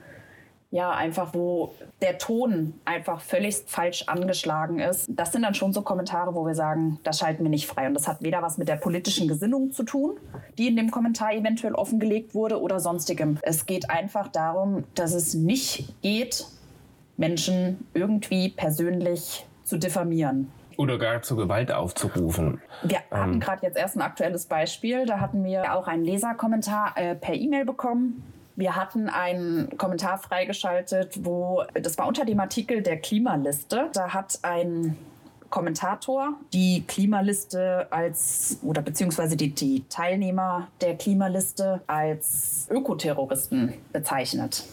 ja, 0.73 0.91
einfach 0.91 1.35
wo 1.35 1.75
der 2.01 2.17
Ton 2.17 2.73
einfach 2.87 3.21
völlig 3.21 3.57
falsch 3.67 4.05
angeschlagen 4.07 4.81
ist. 4.81 5.07
Das 5.11 5.31
sind 5.31 5.43
dann 5.43 5.55
schon 5.55 5.75
so 5.75 5.83
Kommentare, 5.83 6.35
wo 6.35 6.47
wir 6.47 6.55
sagen, 6.55 6.99
das 7.05 7.19
schalten 7.19 7.45
wir 7.45 7.51
nicht 7.51 7.67
frei. 7.67 7.87
Und 7.87 7.95
das 7.95 8.09
hat 8.09 8.23
weder 8.23 8.41
was 8.41 8.57
mit 8.57 8.69
der 8.69 8.77
politischen 8.77 9.29
Gesinnung 9.29 9.73
zu 9.73 9.83
tun, 9.83 10.17
die 10.57 10.69
in 10.69 10.77
dem 10.77 10.91
Kommentar 10.91 11.35
eventuell 11.35 11.75
offengelegt 11.75 12.35
wurde, 12.35 12.59
oder 12.59 12.81
sonstigem. 12.81 13.39
Es 13.43 13.67
geht 13.67 13.91
einfach 13.91 14.29
darum, 14.29 14.85
dass 14.95 15.13
es 15.13 15.35
nicht 15.35 15.93
geht, 16.01 16.47
Menschen 17.19 17.87
irgendwie 17.93 18.49
persönlich 18.49 19.45
zu 19.65 19.77
diffamieren. 19.77 20.51
Oder 20.79 20.97
gar 20.97 21.21
zur 21.21 21.37
Gewalt 21.37 21.71
aufzurufen. 21.71 22.63
Wir 22.83 23.01
ähm. 23.11 23.19
hatten 23.19 23.41
gerade 23.41 23.67
jetzt 23.67 23.77
erst 23.77 23.97
ein 23.97 24.01
aktuelles 24.01 24.47
Beispiel. 24.47 25.05
Da 25.05 25.21
hatten 25.21 25.45
wir 25.45 25.75
auch 25.75 25.87
einen 25.87 26.05
Leserkommentar 26.07 26.95
äh, 26.97 27.15
per 27.15 27.35
E-Mail 27.35 27.67
bekommen 27.67 28.23
wir 28.57 28.77
hatten 28.77 29.09
einen 29.09 29.77
Kommentar 29.79 30.19
freigeschaltet, 30.19 31.25
wo 31.25 31.63
das 31.75 31.97
war 31.99 32.07
unter 32.07 32.25
dem 32.25 32.41
Artikel 32.41 32.83
der 32.83 32.99
Klimaliste. 32.99 33.89
Da 33.93 34.13
hat 34.13 34.39
ein 34.43 34.97
Kommentator 35.51 36.35
die 36.53 36.83
Klimaliste 36.87 37.87
als 37.91 38.59
oder 38.63 38.83
beziehungsweise 38.83 39.37
die, 39.37 39.51
die 39.55 39.85
Teilnehmer 39.89 40.69
der 40.81 40.97
Klimaliste 40.97 41.83
als 41.87 42.67
Ökoterroristen 42.71 43.75
bezeichnet. 43.93 44.65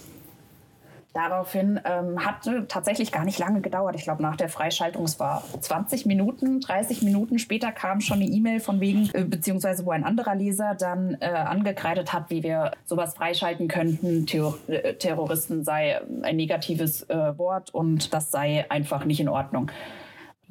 Daraufhin 1.13 1.79
ähm, 1.85 2.23
hat 2.23 2.47
tatsächlich 2.67 3.11
gar 3.11 3.25
nicht 3.25 3.39
lange 3.39 3.61
gedauert. 3.61 3.95
Ich 3.95 4.03
glaube, 4.03 4.21
nach 4.21 4.35
der 4.35 4.47
Freischaltung, 4.47 5.05
es 5.05 5.19
war 5.19 5.43
20 5.59 6.05
Minuten, 6.05 6.61
30 6.61 7.01
Minuten 7.01 7.39
später 7.39 7.71
kam 7.71 7.99
schon 7.99 8.17
eine 8.17 8.25
E-Mail 8.25 8.59
von 8.59 8.79
wegen, 8.79 9.09
äh, 9.13 9.23
beziehungsweise 9.23 9.87
wo 9.87 9.91
ein 9.91 10.03
anderer 10.03 10.35
Leser 10.35 10.75
dann 10.75 11.17
äh, 11.19 11.25
angekreidet 11.25 12.13
hat, 12.13 12.29
wie 12.29 12.43
wir 12.43 12.73
sowas 12.85 13.15
freischalten 13.15 13.67
könnten. 13.67 14.27
Theor 14.27 14.59
äh, 14.67 14.93
Terroristen 14.93 15.63
sei 15.63 15.99
ein 16.21 16.35
negatives 16.35 17.09
äh, 17.09 17.37
Wort 17.39 17.73
und 17.73 18.13
das 18.13 18.29
sei 18.29 18.65
einfach 18.69 19.03
nicht 19.03 19.19
in 19.19 19.29
Ordnung. 19.29 19.71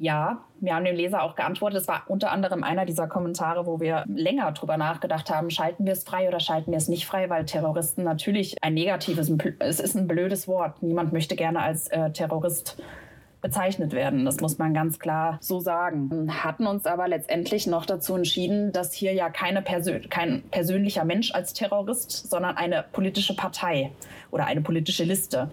Ja, 0.01 0.45
wir 0.61 0.75
haben 0.75 0.85
dem 0.85 0.95
Leser 0.95 1.21
auch 1.21 1.35
geantwortet. 1.35 1.81
Es 1.81 1.87
war 1.89 2.03
unter 2.07 2.31
anderem 2.31 2.63
einer 2.63 2.85
dieser 2.85 3.07
Kommentare, 3.07 3.65
wo 3.65 3.81
wir 3.81 4.05
länger 4.07 4.53
drüber 4.53 4.77
nachgedacht 4.77 5.29
haben, 5.29 5.51
schalten 5.51 5.85
wir 5.85 5.91
es 5.91 6.05
frei 6.05 6.29
oder 6.29 6.39
schalten 6.39 6.71
wir 6.71 6.77
es 6.77 6.87
nicht 6.87 7.05
frei, 7.05 7.29
weil 7.29 7.43
Terroristen 7.43 8.05
natürlich 8.05 8.55
ein 8.63 8.75
negatives, 8.75 9.29
es 9.59 9.81
ist 9.81 9.97
ein 9.97 10.07
blödes 10.07 10.47
Wort. 10.47 10.81
Niemand 10.81 11.11
möchte 11.11 11.35
gerne 11.35 11.59
als 11.59 11.89
äh, 11.89 12.11
Terrorist 12.11 12.81
bezeichnet 13.41 13.93
werden. 13.93 14.25
Das 14.25 14.39
muss 14.39 14.57
man 14.57 14.73
ganz 14.73 14.99
klar 14.99 15.37
so 15.41 15.59
sagen. 15.59 16.31
Hatten 16.43 16.65
uns 16.65 16.85
aber 16.85 17.07
letztendlich 17.07 17.67
noch 17.67 17.85
dazu 17.85 18.15
entschieden, 18.15 18.71
dass 18.71 18.93
hier 18.93 19.13
ja 19.13 19.29
keine 19.29 19.61
Persön 19.61 20.09
kein 20.09 20.43
persönlicher 20.49 21.05
Mensch 21.05 21.33
als 21.33 21.53
Terrorist, 21.53 22.29
sondern 22.29 22.57
eine 22.57 22.85
politische 22.91 23.35
Partei 23.35 23.91
oder 24.31 24.45
eine 24.45 24.61
politische 24.61 25.03
Liste 25.03 25.51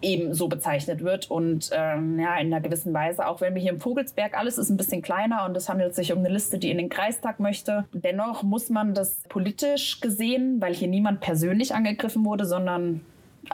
eben 0.00 0.34
so 0.34 0.48
bezeichnet 0.48 1.02
wird. 1.02 1.30
Und 1.30 1.70
ähm, 1.72 2.18
ja, 2.18 2.36
in 2.38 2.52
einer 2.52 2.60
gewissen 2.60 2.92
Weise, 2.94 3.26
auch 3.26 3.40
wenn 3.40 3.54
wir 3.54 3.62
hier 3.62 3.72
im 3.72 3.80
Vogelsberg, 3.80 4.38
alles 4.38 4.58
ist 4.58 4.70
ein 4.70 4.76
bisschen 4.76 5.02
kleiner 5.02 5.44
und 5.44 5.56
es 5.56 5.68
handelt 5.68 5.94
sich 5.94 6.12
um 6.12 6.18
eine 6.18 6.28
Liste, 6.28 6.58
die 6.58 6.70
in 6.70 6.78
den 6.78 6.88
Kreistag 6.88 7.40
möchte. 7.40 7.84
Dennoch 7.92 8.42
muss 8.42 8.70
man 8.70 8.94
das 8.94 9.22
politisch 9.28 10.00
gesehen, 10.00 10.60
weil 10.60 10.74
hier 10.74 10.88
niemand 10.88 11.20
persönlich 11.20 11.74
angegriffen 11.74 12.24
wurde, 12.24 12.44
sondern 12.44 13.00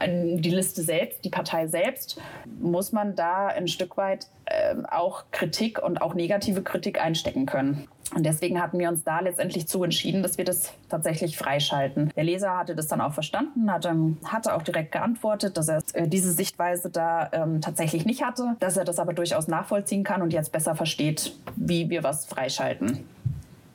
die 0.01 0.51
Liste 0.51 0.83
selbst, 0.83 1.25
die 1.25 1.31
Partei 1.31 1.69
selbst, 1.69 2.21
muss 2.61 2.91
man 2.91 3.15
da 3.15 3.47
ein 3.47 3.69
Stück 3.69 3.97
weit 3.97 4.27
äh, 4.47 4.75
auch 4.91 5.25
Kritik 5.31 5.83
und 5.83 6.03
auch 6.03 6.15
negative 6.15 6.63
Kritik 6.63 7.01
einstecken 7.01 7.47
können. 7.47 7.89
Und 8.15 8.25
deswegen 8.25 8.61
hatten 8.61 8.79
wir 8.79 8.89
uns 8.89 9.03
da 9.03 9.21
letztendlich 9.21 9.67
zu 9.67 9.83
entschieden, 9.83 10.23
dass 10.23 10.39
wir 10.39 10.45
das 10.45 10.73
tatsächlich 10.89 11.37
freischalten. 11.37 12.13
Der 12.15 12.25
Leser 12.25 12.57
hatte 12.57 12.77
das 12.77 12.87
dann 12.87 13.01
auch 13.01 13.13
verstanden, 13.13 13.73
hatte, 13.73 13.95
hatte 14.25 14.55
auch 14.55 14.63
direkt 14.63 14.93
geantwortet, 14.93 15.57
dass 15.57 15.69
er 15.69 15.83
äh, 15.95 16.07
diese 16.07 16.31
Sichtweise 16.33 16.91
da 16.91 17.29
ähm, 17.33 17.61
tatsächlich 17.61 18.05
nicht 18.05 18.23
hatte, 18.23 18.57
dass 18.61 18.77
er 18.77 18.85
das 18.85 18.99
aber 18.99 19.15
durchaus 19.15 19.49
nachvollziehen 19.49 20.05
kann 20.05 20.23
und 20.23 20.33
jetzt 20.33 20.53
besser 20.53 20.75
versteht, 20.75 21.35
wie 21.57 21.91
wir 21.91 22.03
was 22.03 22.27
freischalten. 22.27 23.05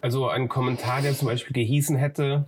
Also 0.01 0.29
ein 0.29 0.47
Kommentar, 0.47 1.01
der 1.01 1.13
zum 1.13 1.27
Beispiel 1.27 1.53
gehießen 1.53 1.97
hätte, 1.97 2.45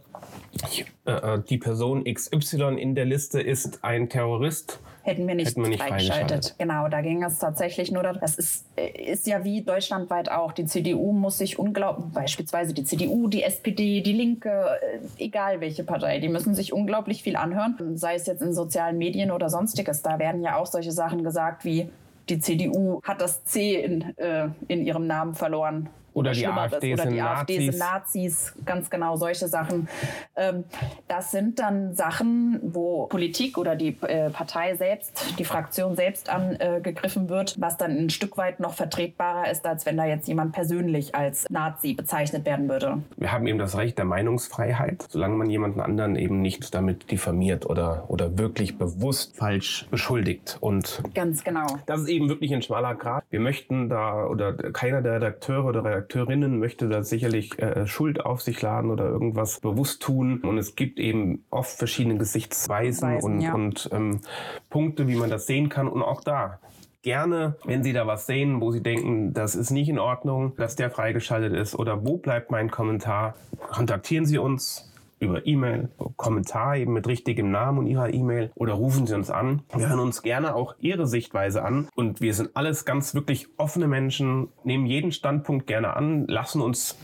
äh, 1.05 1.11
äh, 1.11 1.41
die 1.49 1.57
Person 1.57 2.05
XY 2.05 2.77
in 2.77 2.95
der 2.95 3.05
Liste 3.05 3.41
ist 3.41 3.83
ein 3.83 4.07
Terrorist 4.07 4.79
hätten 5.03 5.27
wir 5.27 5.35
nicht, 5.35 5.49
hätten 5.49 5.63
wir 5.63 5.69
nicht 5.69 5.83
freigeschaltet. 5.83 6.55
Genau, 6.57 6.87
da 6.87 7.01
ging 7.01 7.23
es 7.23 7.39
tatsächlich 7.39 7.91
nur, 7.91 8.03
das 8.03 8.35
ist, 8.35 8.65
ist 8.75 9.27
ja 9.27 9.43
wie 9.43 9.61
deutschlandweit 9.61 10.29
auch. 10.29 10.51
Die 10.51 10.65
CDU 10.65 11.11
muss 11.11 11.37
sich 11.37 11.57
unglaublich, 11.57 12.13
beispielsweise 12.13 12.73
die 12.73 12.83
CDU, 12.83 13.27
die 13.27 13.43
SPD, 13.43 14.01
die 14.01 14.13
Linke, 14.13 14.49
äh, 14.81 15.23
egal 15.23 15.61
welche 15.61 15.83
Partei, 15.83 16.19
die 16.19 16.29
müssen 16.29 16.55
sich 16.55 16.73
unglaublich 16.73 17.23
viel 17.23 17.35
anhören, 17.35 17.97
sei 17.97 18.15
es 18.15 18.27
jetzt 18.27 18.41
in 18.41 18.53
sozialen 18.53 18.97
Medien 18.97 19.31
oder 19.31 19.49
sonstiges. 19.49 20.01
Da 20.01 20.19
werden 20.19 20.41
ja 20.41 20.57
auch 20.57 20.67
solche 20.67 20.91
Sachen 20.91 21.23
gesagt 21.23 21.65
wie, 21.65 21.89
die 22.29 22.39
CDU 22.39 23.01
hat 23.03 23.21
das 23.21 23.43
C 23.45 23.75
in, 23.75 24.17
äh, 24.17 24.47
in 24.67 24.85
ihrem 24.85 25.07
Namen 25.07 25.35
verloren. 25.35 25.89
Oder 26.13 26.31
die 26.31 26.45
AfD, 26.45 26.93
oder 26.93 27.03
sind, 27.03 27.13
die 27.13 27.21
AfD 27.21 27.53
Nazis. 27.53 27.71
sind 27.71 27.79
Nazis, 27.79 28.53
ganz 28.65 28.89
genau 28.89 29.15
solche 29.15 29.47
Sachen. 29.47 29.87
Ähm, 30.35 30.65
das 31.07 31.31
sind 31.31 31.59
dann 31.59 31.93
Sachen, 31.93 32.59
wo 32.63 33.05
Politik 33.07 33.57
oder 33.57 33.75
die 33.75 33.95
äh, 34.01 34.29
Partei 34.29 34.75
selbst, 34.75 35.39
die 35.39 35.45
Fraktion 35.45 35.95
selbst 35.95 36.29
angegriffen 36.29 37.29
wird, 37.29 37.59
was 37.61 37.77
dann 37.77 37.91
ein 37.91 38.09
Stück 38.09 38.37
weit 38.37 38.59
noch 38.59 38.73
vertretbarer 38.73 39.49
ist, 39.49 39.65
als 39.65 39.85
wenn 39.85 39.97
da 39.97 40.05
jetzt 40.05 40.27
jemand 40.27 40.51
persönlich 40.51 41.15
als 41.15 41.49
Nazi 41.49 41.93
bezeichnet 41.93 42.45
werden 42.45 42.67
würde. 42.67 43.01
Wir 43.15 43.31
haben 43.31 43.47
eben 43.47 43.59
das 43.59 43.77
Recht 43.77 43.97
der 43.97 44.05
Meinungsfreiheit, 44.05 45.05
solange 45.09 45.35
man 45.35 45.49
jemanden 45.49 45.79
anderen 45.79 46.15
eben 46.17 46.41
nicht 46.41 46.73
damit 46.75 47.09
diffamiert 47.09 47.65
oder, 47.65 48.05
oder 48.09 48.37
wirklich 48.37 48.77
bewusst 48.77 49.37
falsch 49.37 49.87
beschuldigt. 49.89 50.57
Und 50.59 51.01
ganz 51.13 51.43
genau. 51.43 51.67
Das 51.85 52.01
ist 52.01 52.09
eben 52.09 52.27
wirklich 52.27 52.53
ein 52.53 52.61
schmaler 52.61 52.95
Grad. 52.95 53.23
Wir 53.29 53.39
möchten 53.39 53.87
da, 53.87 54.25
oder 54.25 54.53
keiner 54.53 55.01
der 55.01 55.13
Redakteure 55.13 55.65
oder 55.65 55.83
Redakteure 55.83 56.00
Redakteurinnen 56.01 56.59
möchte 56.59 56.89
da 56.89 57.03
sicherlich 57.03 57.59
äh, 57.59 57.85
Schuld 57.85 58.25
auf 58.25 58.41
sich 58.41 58.61
laden 58.61 58.89
oder 58.89 59.05
irgendwas 59.05 59.59
bewusst 59.59 60.01
tun. 60.01 60.41
Und 60.41 60.57
es 60.57 60.75
gibt 60.75 60.99
eben 60.99 61.45
oft 61.49 61.77
verschiedene 61.77 62.17
Gesichtsweisen 62.17 63.09
Weisen, 63.15 63.33
und, 63.33 63.41
ja. 63.41 63.53
und 63.53 63.89
ähm, 63.91 64.21
Punkte, 64.69 65.07
wie 65.07 65.15
man 65.15 65.29
das 65.29 65.45
sehen 65.45 65.69
kann. 65.69 65.87
Und 65.87 66.01
auch 66.01 66.23
da 66.23 66.59
gerne, 67.03 67.55
wenn 67.65 67.83
Sie 67.83 67.93
da 67.93 68.07
was 68.07 68.25
sehen, 68.25 68.61
wo 68.61 68.71
Sie 68.71 68.81
denken, 68.81 69.33
das 69.33 69.55
ist 69.55 69.71
nicht 69.71 69.89
in 69.89 69.99
Ordnung, 69.99 70.55
dass 70.57 70.75
der 70.75 70.89
freigeschaltet 70.89 71.53
ist 71.53 71.75
oder 71.75 72.05
wo 72.05 72.17
bleibt 72.17 72.51
mein 72.51 72.71
Kommentar, 72.71 73.35
kontaktieren 73.71 74.25
Sie 74.25 74.37
uns 74.37 74.90
über 75.21 75.45
E-Mail, 75.45 75.89
Kommentar 76.17 76.75
eben 76.75 76.93
mit 76.93 77.07
richtigem 77.07 77.51
Namen 77.51 77.79
und 77.79 77.87
Ihrer 77.87 78.13
E-Mail 78.13 78.51
oder 78.55 78.73
rufen 78.73 79.07
Sie 79.07 79.15
uns 79.15 79.29
an. 79.29 79.61
Wir 79.73 79.87
hören 79.87 79.99
uns 79.99 80.21
gerne 80.21 80.55
auch 80.55 80.75
Ihre 80.79 81.07
Sichtweise 81.07 81.63
an 81.63 81.87
und 81.95 82.19
wir 82.19 82.33
sind 82.33 82.51
alles 82.55 82.83
ganz 82.83 83.13
wirklich 83.13 83.47
offene 83.57 83.87
Menschen, 83.87 84.49
nehmen 84.63 84.85
jeden 84.85 85.11
Standpunkt 85.11 85.67
gerne 85.67 85.95
an, 85.95 86.25
lassen 86.27 86.61
uns 86.61 86.97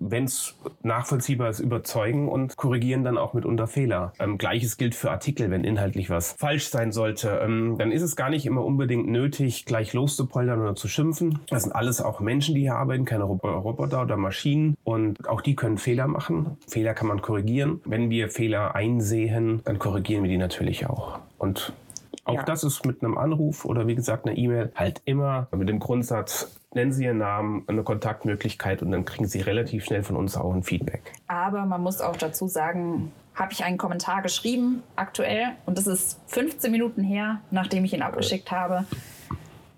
wenn 0.00 0.24
es 0.24 0.54
nachvollziehbar 0.82 1.50
ist, 1.50 1.60
überzeugen 1.60 2.28
und 2.28 2.56
korrigieren 2.56 3.04
dann 3.04 3.18
auch 3.18 3.34
mitunter 3.34 3.66
Fehler. 3.66 4.12
Ähm, 4.18 4.38
Gleiches 4.38 4.76
gilt 4.76 4.94
für 4.94 5.10
Artikel, 5.10 5.50
wenn 5.50 5.64
inhaltlich 5.64 6.10
was 6.10 6.32
falsch 6.32 6.68
sein 6.68 6.92
sollte. 6.92 7.40
Ähm, 7.42 7.76
dann 7.78 7.92
ist 7.92 8.02
es 8.02 8.16
gar 8.16 8.30
nicht 8.30 8.46
immer 8.46 8.64
unbedingt 8.64 9.08
nötig, 9.08 9.64
gleich 9.64 9.92
loszupoltern 9.92 10.60
oder 10.60 10.74
zu 10.74 10.88
schimpfen. 10.88 11.40
Das 11.48 11.64
sind 11.64 11.72
alles 11.72 12.00
auch 12.00 12.20
Menschen, 12.20 12.54
die 12.54 12.62
hier 12.62 12.76
arbeiten, 12.76 13.04
keine 13.04 13.24
Roboter 13.24 14.02
oder 14.02 14.16
Maschinen. 14.16 14.76
Und 14.84 15.28
auch 15.28 15.40
die 15.40 15.56
können 15.56 15.78
Fehler 15.78 16.06
machen. 16.06 16.56
Fehler 16.66 16.94
kann 16.94 17.08
man 17.08 17.22
korrigieren. 17.22 17.80
Wenn 17.84 18.10
wir 18.10 18.28
Fehler 18.28 18.74
einsehen, 18.74 19.60
dann 19.64 19.78
korrigieren 19.78 20.22
wir 20.22 20.30
die 20.30 20.38
natürlich 20.38 20.86
auch. 20.86 21.18
Und 21.38 21.72
auch 22.28 22.34
ja. 22.34 22.42
das 22.42 22.62
ist 22.62 22.84
mit 22.84 23.02
einem 23.02 23.16
Anruf 23.16 23.64
oder 23.64 23.86
wie 23.86 23.94
gesagt 23.94 24.26
einer 24.26 24.36
E-Mail 24.36 24.70
halt 24.74 25.00
immer 25.06 25.48
mit 25.56 25.68
dem 25.68 25.78
Grundsatz, 25.78 26.57
nennen 26.74 26.92
Sie 26.92 27.04
Ihren 27.04 27.18
Namen, 27.18 27.64
eine 27.66 27.82
Kontaktmöglichkeit 27.82 28.82
und 28.82 28.90
dann 28.90 29.04
kriegen 29.04 29.26
Sie 29.26 29.40
relativ 29.40 29.84
schnell 29.84 30.02
von 30.02 30.16
uns 30.16 30.36
auch 30.36 30.52
ein 30.52 30.62
Feedback. 30.62 31.12
Aber 31.26 31.64
man 31.66 31.82
muss 31.82 32.00
auch 32.00 32.16
dazu 32.16 32.46
sagen, 32.48 33.12
habe 33.34 33.52
ich 33.52 33.64
einen 33.64 33.78
Kommentar 33.78 34.22
geschrieben, 34.22 34.82
aktuell, 34.96 35.52
und 35.64 35.78
das 35.78 35.86
ist 35.86 36.20
15 36.26 36.70
Minuten 36.70 37.02
her, 37.02 37.40
nachdem 37.50 37.84
ich 37.84 37.94
ihn 37.94 38.02
abgeschickt 38.02 38.50
habe. 38.50 38.84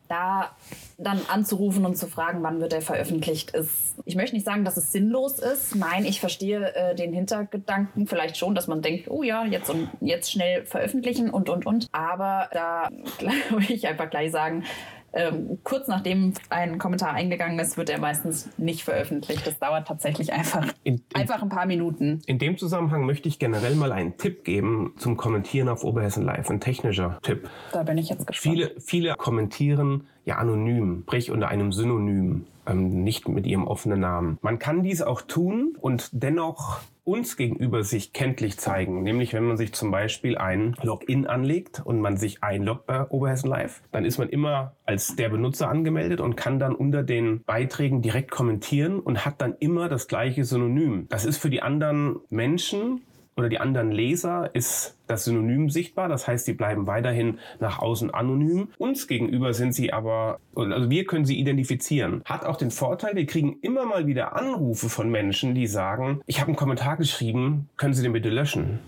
Da 0.09 0.51
dann 0.99 1.21
anzurufen 1.29 1.87
und 1.87 1.97
zu 1.97 2.09
fragen, 2.09 2.43
wann 2.43 2.61
wird 2.61 2.73
er 2.73 2.83
veröffentlicht, 2.83 3.53
ist, 3.53 3.95
ich 4.05 4.17
möchte 4.17 4.35
nicht 4.35 4.45
sagen, 4.45 4.65
dass 4.65 4.77
es 4.77 4.93
sinnlos 4.93 5.39
ist. 5.39 5.75
Nein, 5.75 6.05
ich 6.05 6.21
verstehe 6.21 6.75
äh, 6.75 6.95
den 6.95 7.13
Hintergedanken 7.13 8.07
vielleicht 8.07 8.37
schon, 8.37 8.55
dass 8.55 8.67
man 8.67 8.83
denkt, 8.83 9.09
oh 9.09 9.23
ja, 9.23 9.45
jetzt 9.45 9.71
und 9.71 9.89
jetzt 10.01 10.31
schnell 10.33 10.67
veröffentlichen 10.67 11.31
und 11.31 11.49
und 11.49 11.65
und. 11.65 11.89
Aber 11.93 12.49
da 12.53 12.89
will 13.51 13.71
ich 13.71 13.87
einfach 13.87 14.11
gleich 14.11 14.33
sagen, 14.33 14.65
ähm, 15.13 15.59
kurz 15.65 15.89
nachdem 15.89 16.35
ein 16.51 16.79
Kommentar 16.79 17.13
eingegangen 17.13 17.59
ist, 17.59 17.77
wird 17.77 17.91
er 17.91 17.99
meistens 17.99 18.49
nicht 18.59 18.85
veröffentlicht. 18.85 19.47
Das 19.47 19.59
dauert 19.59 19.89
tatsächlich 19.89 20.33
einfach, 20.33 20.67
in, 20.85 20.97
in, 20.97 21.03
einfach 21.15 21.43
ein 21.43 21.49
paar 21.49 21.67
Minuten. 21.67 22.23
In 22.27 22.39
dem 22.39 22.57
Zusammenhang 22.57 23.05
möchte 23.07 23.29
ich 23.29 23.39
generell 23.39 23.75
mal 23.75 23.93
einen 23.93 24.17
Tipp 24.17 24.45
geben 24.45 24.95
zum 24.99 25.17
Kommentieren 25.17 25.69
auf 25.69 25.85
Oberhessen 25.85 26.25
Live. 26.25 26.51
Ein 26.51 26.61
technischer 26.61 27.19
Tipp. 27.23 27.49
Da 27.73 27.83
bin 27.83 27.99
ich 27.99 28.09
jetzt 28.09 28.27
gespannt. 28.27 28.57
Viele, 28.57 28.73
viele 28.81 29.15
kommentieren 29.17 30.05
ja 30.25 30.37
anonym, 30.37 31.03
sprich 31.07 31.31
unter 31.31 31.49
einem 31.49 31.73
Synonym, 31.73 32.47
ähm, 32.67 33.03
nicht 33.03 33.29
mit 33.29 33.47
ihrem 33.47 33.67
offenen 33.67 34.01
Namen. 34.01 34.39
Man 34.43 34.59
kann 34.59 34.83
dies 34.83 35.03
auch 35.03 35.23
tun 35.23 35.77
und 35.81 36.11
dennoch 36.13 36.81
uns 37.11 37.37
gegenüber 37.37 37.83
sich 37.83 38.13
kenntlich 38.13 38.59
zeigen. 38.59 39.03
Nämlich, 39.03 39.33
wenn 39.33 39.45
man 39.45 39.57
sich 39.57 39.73
zum 39.73 39.91
Beispiel 39.91 40.39
ein 40.39 40.77
Login 40.83 41.27
anlegt 41.27 41.83
und 41.85 42.01
man 42.01 42.17
sich 42.17 42.43
einloggt 42.43 42.87
bei 42.87 43.05
Oberhessen 43.09 43.51
Live, 43.51 43.83
dann 43.91 44.05
ist 44.05 44.19
man 44.19 44.29
immer 44.29 44.77
als 44.87 45.17
der 45.17 45.29
Benutzer 45.29 45.69
angemeldet 45.69 46.21
und 46.21 46.37
kann 46.37 46.59
dann 46.59 46.75
unter 46.75 47.03
den 47.03 47.43
Beiträgen 47.45 48.03
direkt 48.03 48.31
kommentieren 48.31 49.01
und 49.01 49.25
hat 49.25 49.41
dann 49.41 49.57
immer 49.59 49.89
das 49.89 50.09
gleiche 50.09 50.45
Synonym. 50.45 51.07
Das 51.09 51.25
ist 51.25 51.39
für 51.39 51.51
die 51.51 51.63
anderen 51.63 52.21
Menschen 52.31 53.03
oder 53.37 53.49
die 53.49 53.59
anderen 53.59 53.91
Leser 53.91 54.51
ist 54.55 54.99
das 55.07 55.25
Synonym 55.25 55.71
sichtbar. 55.71 56.09
Das 56.09 56.29
heißt, 56.29 56.45
sie 56.45 56.53
bleiben 56.53 56.87
weiterhin 56.87 57.39
nach 57.59 57.79
außen 57.79 58.13
anonym. 58.13 58.69
Uns 58.79 59.07
gegenüber 59.07 59.55
sind 59.55 59.75
sie 59.75 59.93
aber, 59.93 60.39
also 60.55 60.91
wir 60.91 61.05
können 61.05 61.25
sie 61.25 61.39
identifizieren. 61.39 62.23
Hat 62.25 62.45
auch 62.45 62.57
den 62.57 62.71
Vorteil, 62.71 63.15
wir 63.17 63.27
kriegen 63.27 63.59
immer 63.63 63.87
mal 63.87 64.07
wieder 64.07 64.37
Anrufe 64.37 64.89
von 64.89 65.11
Menschen, 65.11 65.55
die 65.55 65.67
sagen, 65.67 66.21
ich 66.27 66.41
habe 66.41 66.49
einen 66.49 66.57
Kommentar 66.57 66.97
geschrieben, 66.97 67.69
können 67.77 67.95
Sie 67.95 68.03
den 68.03 68.13
bitte 68.13 68.31
löschen? 68.31 68.79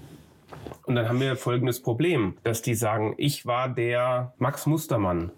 Und 0.84 0.96
dann 0.96 1.08
haben 1.08 1.20
wir 1.20 1.36
folgendes 1.36 1.80
Problem, 1.80 2.34
dass 2.42 2.62
die 2.62 2.74
sagen, 2.74 3.14
ich 3.16 3.46
war 3.46 3.68
der 3.68 4.34
Max 4.38 4.66
Mustermann. 4.66 5.30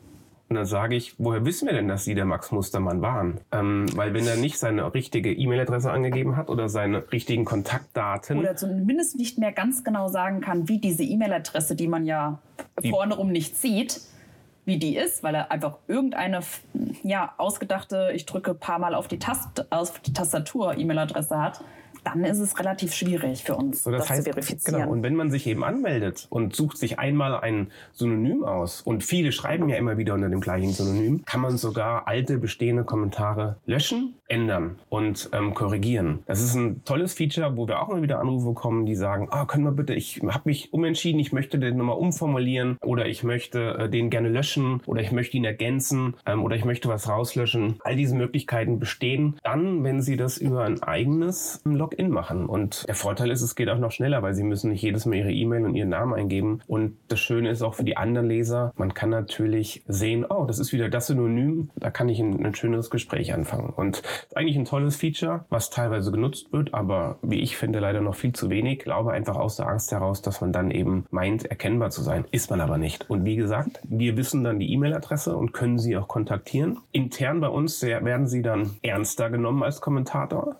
Und 0.55 0.59
dann 0.59 0.67
sage 0.67 0.95
ich, 0.95 1.17
woher 1.19 1.45
wissen 1.45 1.67
wir 1.67 1.75
denn, 1.75 1.89
dass 1.89 2.05
Sie 2.05 2.15
der 2.15 2.27
Max 2.27 2.53
Mustermann 2.53 3.03
waren? 3.03 3.41
Ähm, 3.51 3.87
weil 3.97 4.15
wenn 4.15 4.25
er 4.25 4.37
nicht 4.37 4.57
seine 4.57 4.95
richtige 4.95 5.33
E-Mail-Adresse 5.33 5.91
angegeben 5.91 6.37
hat 6.37 6.49
oder 6.49 6.69
seine 6.69 7.11
richtigen 7.11 7.45
Kontaktdaten. 7.45 8.39
Oder 8.39 8.55
zumindest 8.55 9.17
nicht 9.17 9.37
mehr 9.37 9.51
ganz 9.51 9.83
genau 9.83 10.07
sagen 10.07 10.41
kann, 10.41 10.69
wie 10.69 10.79
diese 10.79 11.03
E-Mail-Adresse, 11.03 11.75
die 11.75 11.89
man 11.89 12.07
ja 12.07 12.39
die, 12.81 12.91
vorne 12.91 13.17
rum 13.17 13.33
nicht 13.33 13.57
sieht, 13.57 14.01
wie 14.65 14.79
die 14.79 14.97
ist, 14.97 15.25
weil 15.25 15.35
er 15.35 15.51
einfach 15.51 15.79
irgendeine 15.89 16.39
ja, 17.03 17.35
ausgedachte, 17.37 18.13
ich 18.15 18.25
drücke 18.25 18.53
ein 18.53 18.59
paar 18.61 18.79
Mal 18.79 18.95
auf 18.95 19.09
die, 19.09 19.19
Tast 19.19 19.73
auf 19.73 19.99
die 19.99 20.13
Tastatur 20.13 20.79
E-Mail-Adresse 20.79 21.37
hat 21.37 21.65
dann 22.05 22.25
ist 22.25 22.39
es 22.39 22.59
relativ 22.59 22.95
schwierig 22.95 23.45
für 23.45 23.57
uns, 23.57 23.83
so, 23.83 23.91
das, 23.91 24.03
das 24.03 24.11
heißt, 24.11 24.25
zu 24.25 24.33
verifizieren. 24.33 24.81
Genau. 24.83 24.93
Und 24.93 25.03
wenn 25.03 25.17
man 25.17 25.31
sich 25.31 25.47
eben 25.47 25.65
anmeldet 25.65 26.27
und 26.31 26.55
sucht 26.55 26.79
sich 26.79 26.99
einmal 26.99 27.41
ein 27.41 27.71
Synonym 27.93 28.45
aus, 28.45 28.83
und 28.83 29.03
viele 29.03 29.33
schreiben 29.33 29.69
ja 29.69 29.77
immer 29.77 29.97
wieder 29.97 30.15
unter 30.15 30.29
dem 30.29 30.41
gleichen 30.41 30.73
Synonym, 30.73 31.25
kann 31.25 31.41
man 31.41 31.57
sogar 31.57 32.07
alte 32.07 32.39
bestehende 32.39 32.85
Kommentare 32.85 33.57
löschen, 33.67 34.15
ändern 34.29 34.79
und 34.89 35.31
ähm, 35.33 35.55
korrigieren. 35.55 36.23
Das 36.27 36.43
ist 36.43 36.55
ein 36.55 36.85
tolles 36.85 37.15
Feature, 37.15 37.57
wo 37.57 37.67
wir 37.69 37.81
auch 37.81 37.89
immer 37.91 38.03
wieder 38.03 38.21
Anrufe 38.21 38.49
bekommen, 38.49 38.87
die 38.87 38.95
sagen, 38.95 39.29
ah, 39.31 39.47
können 39.47 39.65
wir 39.65 39.73
bitte, 39.73 39.95
ich 39.95 40.21
habe 40.23 40.43
mich 40.47 40.73
umentschieden, 40.73 41.21
ich 41.21 41.33
möchte 41.33 41.59
den 41.59 41.77
nochmal 41.77 41.97
umformulieren 41.97 42.77
oder 42.83 43.07
ich 43.07 43.23
möchte 43.23 43.79
äh, 43.79 43.89
den 43.89 44.11
gerne 44.11 44.29
löschen 44.29 44.81
oder 44.87 45.01
ich 45.01 45.13
möchte 45.13 45.37
ihn 45.37 45.45
ergänzen 45.45 46.15
ähm, 46.27 46.43
oder 46.43 46.57
ich 46.57 46.65
möchte 46.65 46.89
was 46.89 47.09
rauslöschen. 47.09 47.77
All 47.85 47.97
diese 47.97 48.15
Möglichkeiten 48.15 48.79
bestehen 48.79 49.37
dann, 49.43 49.85
wenn 49.85 50.03
Sie 50.03 50.17
das 50.17 50.39
über 50.39 50.65
ein 50.65 50.83
eigenes 50.83 51.61
Login 51.65 51.85
Login 51.85 52.11
machen. 52.11 52.47
Und 52.47 52.87
der 52.89 52.95
Vorteil 52.95 53.31
ist, 53.31 53.43
es 53.43 53.55
geht 53.55 53.69
auch 53.69 53.79
noch 53.79 53.93
schneller, 53.93 54.23
weil 54.23 54.35
sie 54.35 54.43
müssen 54.43 54.71
nicht 54.71 54.83
jedes 54.83 55.07
Mal 55.07 55.17
ihre 55.17 55.33
E-Mail 55.33 55.65
und 55.65 55.75
ihren 55.75 55.91
Namen 55.91 56.15
eingeben. 56.15 56.61
Und 56.67 56.97
das 57.09 57.21
Schöne 57.21 57.51
ist 57.51 57.63
auch 57.63 57.75
für 57.75 57.85
die 57.85 57.97
anderen 57.97 58.29
Leser, 58.29 58.73
man 58.77 58.95
kann 58.95 59.11
natürlich 59.11 59.83
sehen, 59.87 60.25
oh, 60.29 60.45
das 60.47 60.59
ist 60.59 60.73
wieder 60.73 60.89
das 60.89 61.09
Synonym, 61.09 61.71
da 61.77 61.91
kann 61.91 62.09
ich 62.09 62.21
ein, 62.21 62.45
ein 62.45 62.55
schöneres 62.55 62.91
Gespräch 62.91 63.35
anfangen. 63.35 63.71
Und 63.71 64.03
eigentlich 64.35 64.57
ein 64.57 64.65
tolles 64.65 64.97
Feature, 64.97 65.45
was 65.51 65.71
teilweise 65.71 66.11
genutzt 66.11 66.53
wird, 66.53 66.75
aber 66.75 67.19
wie 67.23 67.41
ich 67.41 67.57
finde, 67.57 67.79
leider 67.79 68.01
noch 68.01 68.15
viel 68.15 68.33
zu 68.33 68.51
wenig. 68.51 68.79
Ich 68.79 68.85
glaube 68.85 69.13
einfach 69.13 69.37
aus 69.37 69.57
der 69.57 69.69
Angst 69.69 69.93
heraus, 69.93 70.23
dass 70.23 70.41
man 70.41 70.53
dann 70.53 70.71
eben 70.71 71.07
meint, 71.11 71.45
erkennbar 71.45 71.91
zu 71.91 72.03
sein. 72.03 72.25
Ist 72.31 72.51
man 72.51 72.61
aber 72.61 72.79
nicht. 72.79 73.09
Und 73.11 73.25
wie 73.25 73.37
gesagt, 73.37 73.81
wir 73.85 74.17
wissen 74.17 74.45
dann 74.45 74.59
die 74.59 74.73
E-Mail-Adresse 74.73 75.37
und 75.37 75.53
können 75.53 75.79
sie 75.79 75.97
auch 75.97 76.09
kontaktieren. 76.09 76.79
Intern 76.93 77.41
bei 77.41 77.49
uns 77.49 77.83
werden 77.83 78.27
sie 78.27 78.43
dann 78.43 78.77
ernster 78.83 79.31
genommen 79.31 79.63
als 79.63 79.81
Kommentator. 79.81 80.57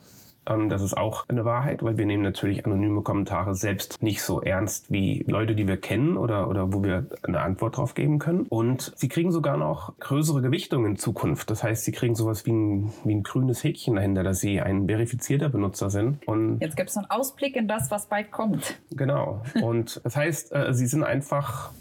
Ähm, 0.47 0.69
das 0.69 0.83
ist 0.83 0.97
auch 0.97 1.29
eine 1.29 1.45
Wahrheit, 1.45 1.83
weil 1.83 1.97
wir 1.99 2.07
nehmen 2.07 2.23
natürlich 2.23 2.65
anonyme 2.65 3.03
Kommentare 3.03 3.55
selbst 3.55 4.03
nicht 4.03 4.23
so 4.23 4.41
ernst 4.41 4.91
wie 4.91 5.25
Leute, 5.27 5.55
die 5.55 5.67
wir 5.67 5.77
kennen 5.77 6.17
oder, 6.17 6.49
oder 6.49 6.73
wo 6.73 6.83
wir 6.83 7.07
eine 7.23 7.41
Antwort 7.41 7.77
drauf 7.77 7.95
geben 7.95 8.19
können. 8.19 8.47
Und 8.49 8.93
sie 8.97 9.09
kriegen 9.09 9.33
sogar 9.33 9.57
noch 9.57 9.99
größere 9.99 10.43
Gewichtung 10.43 10.87
in 10.87 10.97
Zukunft. 10.97 11.51
Das 11.51 11.63
heißt, 11.63 11.85
sie 11.85 11.93
kriegen 11.93 12.15
sowas 12.15 12.47
wie 12.47 12.53
ein, 12.53 12.93
wie 13.05 13.15
ein 13.15 13.23
grünes 13.23 13.63
Häkchen 13.65 13.97
dahinter, 13.97 14.23
dass 14.23 14.41
sie 14.41 14.61
ein 14.61 14.87
verifizierter 14.87 15.49
Benutzer 15.49 15.91
sind. 15.91 16.27
Und 16.27 16.61
Jetzt 16.61 16.77
gibt 16.77 16.91
es 16.91 16.97
einen 16.97 17.11
Ausblick 17.11 17.57
in 17.57 17.69
das, 17.69 17.91
was 17.91 18.07
bald 18.07 18.31
kommt. 18.31 18.79
Genau. 18.91 19.43
Und 19.63 20.01
das 20.05 20.17
heißt, 20.17 20.53
äh, 20.55 20.75
sie 20.75 20.87
sind 20.87 21.05
einfach 21.05 21.73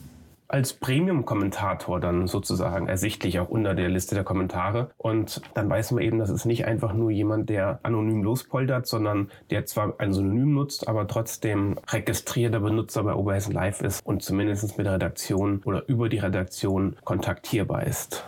als 0.47 0.73
Premium-Kommentator 0.73 1.99
dann 1.99 2.27
sozusagen 2.27 2.87
ersichtlich, 2.87 3.39
auch 3.39 3.49
unter 3.49 3.73
der 3.73 3.89
Liste 3.89 4.15
der 4.15 4.23
Kommentare. 4.23 4.91
Und 4.97 5.41
dann 5.53 5.69
weiß 5.69 5.91
man 5.91 6.03
eben, 6.03 6.19
das 6.19 6.29
ist 6.29 6.45
nicht 6.45 6.65
einfach 6.65 6.93
nur 6.93 7.11
jemand, 7.11 7.49
der 7.49 7.79
anonym 7.83 8.23
lospoltert, 8.23 8.87
sondern 8.87 9.31
der 9.49 9.65
zwar 9.65 9.95
ein 9.99 10.13
Synonym 10.13 10.53
nutzt, 10.53 10.87
aber 10.87 11.07
trotzdem 11.07 11.79
registrierter 11.89 12.59
Benutzer 12.59 13.03
bei 13.03 13.13
Oberhessen 13.13 13.53
Live 13.53 13.81
ist 13.81 14.05
und 14.05 14.21
zumindest 14.23 14.77
mit 14.77 14.85
der 14.85 14.93
Redaktion 14.93 15.61
oder 15.65 15.87
über 15.87 16.09
die 16.09 16.19
Redaktion 16.19 16.95
kontaktierbar 17.03 17.83
ist. 17.85 18.23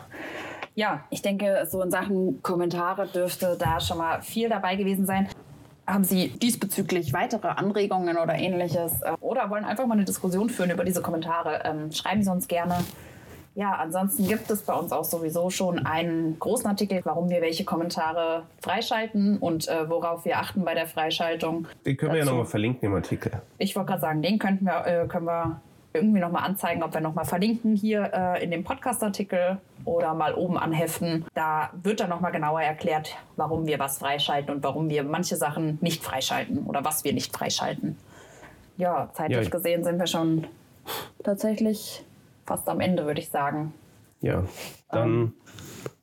Ja, 0.77 1.05
ich 1.09 1.21
denke, 1.21 1.65
so 1.69 1.81
in 1.81 1.89
Sachen 1.89 2.43
Kommentare 2.43 3.07
dürfte 3.07 3.55
da 3.57 3.79
schon 3.79 3.97
mal 3.97 4.21
viel 4.21 4.49
dabei 4.49 4.75
gewesen 4.75 5.05
sein. 5.05 5.29
Haben 5.87 6.03
Sie 6.03 6.29
diesbezüglich 6.29 7.13
weitere 7.13 7.47
Anregungen 7.47 8.17
oder 8.17 8.35
ähnliches 8.35 9.01
äh, 9.01 9.11
oder 9.21 9.49
wollen 9.49 9.65
einfach 9.65 9.85
mal 9.85 9.93
eine 9.93 10.05
Diskussion 10.05 10.49
führen 10.49 10.71
über 10.71 10.83
diese 10.83 11.01
Kommentare? 11.01 11.61
Ähm, 11.63 11.91
schreiben 11.91 12.23
Sie 12.23 12.31
uns 12.31 12.47
gerne. 12.47 12.75
Ja, 13.53 13.75
ansonsten 13.75 14.27
gibt 14.27 14.49
es 14.49 14.63
bei 14.63 14.73
uns 14.73 14.91
auch 14.91 15.05
sowieso 15.05 15.49
schon 15.49 15.85
einen 15.85 16.37
großen 16.39 16.67
Artikel, 16.67 16.99
warum 17.05 17.29
wir 17.29 17.41
welche 17.41 17.63
Kommentare 17.63 18.43
freischalten 18.61 19.37
und 19.37 19.69
äh, 19.69 19.89
worauf 19.89 20.25
wir 20.25 20.39
achten 20.39 20.65
bei 20.65 20.73
der 20.73 20.87
Freischaltung. 20.87 21.65
Den 21.85 21.95
können 21.95 22.11
wir 22.11 22.19
Dazu. 22.19 22.31
ja 22.31 22.33
nochmal 22.33 22.49
verlinken 22.49 22.89
im 22.89 22.95
Artikel. 22.95 23.31
Ich 23.57 23.73
wollte 23.77 23.89
gerade 23.91 24.01
sagen, 24.01 24.21
den 24.21 24.39
könnten 24.39 24.65
wir, 24.65 24.85
äh, 24.85 25.07
können 25.07 25.25
wir 25.25 25.61
irgendwie 25.95 26.19
nochmal 26.19 26.43
anzeigen, 26.43 26.83
ob 26.83 26.93
wir 26.93 27.01
nochmal 27.01 27.25
verlinken 27.25 27.75
hier 27.75 28.11
äh, 28.13 28.43
in 28.43 28.51
dem 28.51 28.63
Podcast-Artikel 28.63 29.57
oder 29.85 30.13
mal 30.13 30.33
oben 30.33 30.57
anheften. 30.57 31.25
Da 31.33 31.69
wird 31.81 31.99
dann 31.99 32.09
nochmal 32.09 32.31
genauer 32.31 32.61
erklärt, 32.61 33.15
warum 33.35 33.65
wir 33.67 33.79
was 33.79 33.99
freischalten 33.99 34.53
und 34.53 34.63
warum 34.63 34.89
wir 34.89 35.03
manche 35.03 35.35
Sachen 35.35 35.77
nicht 35.81 36.03
freischalten 36.03 36.65
oder 36.65 36.83
was 36.83 37.03
wir 37.03 37.13
nicht 37.13 37.35
freischalten. 37.35 37.97
Ja, 38.77 39.09
zeitlich 39.13 39.45
ja. 39.45 39.49
gesehen 39.49 39.83
sind 39.83 39.99
wir 39.99 40.07
schon 40.07 40.47
tatsächlich 41.23 42.03
fast 42.45 42.67
am 42.67 42.79
Ende, 42.79 43.05
würde 43.05 43.21
ich 43.21 43.29
sagen. 43.29 43.73
Ja, 44.21 44.43
dann 44.91 45.09
ähm. 45.09 45.33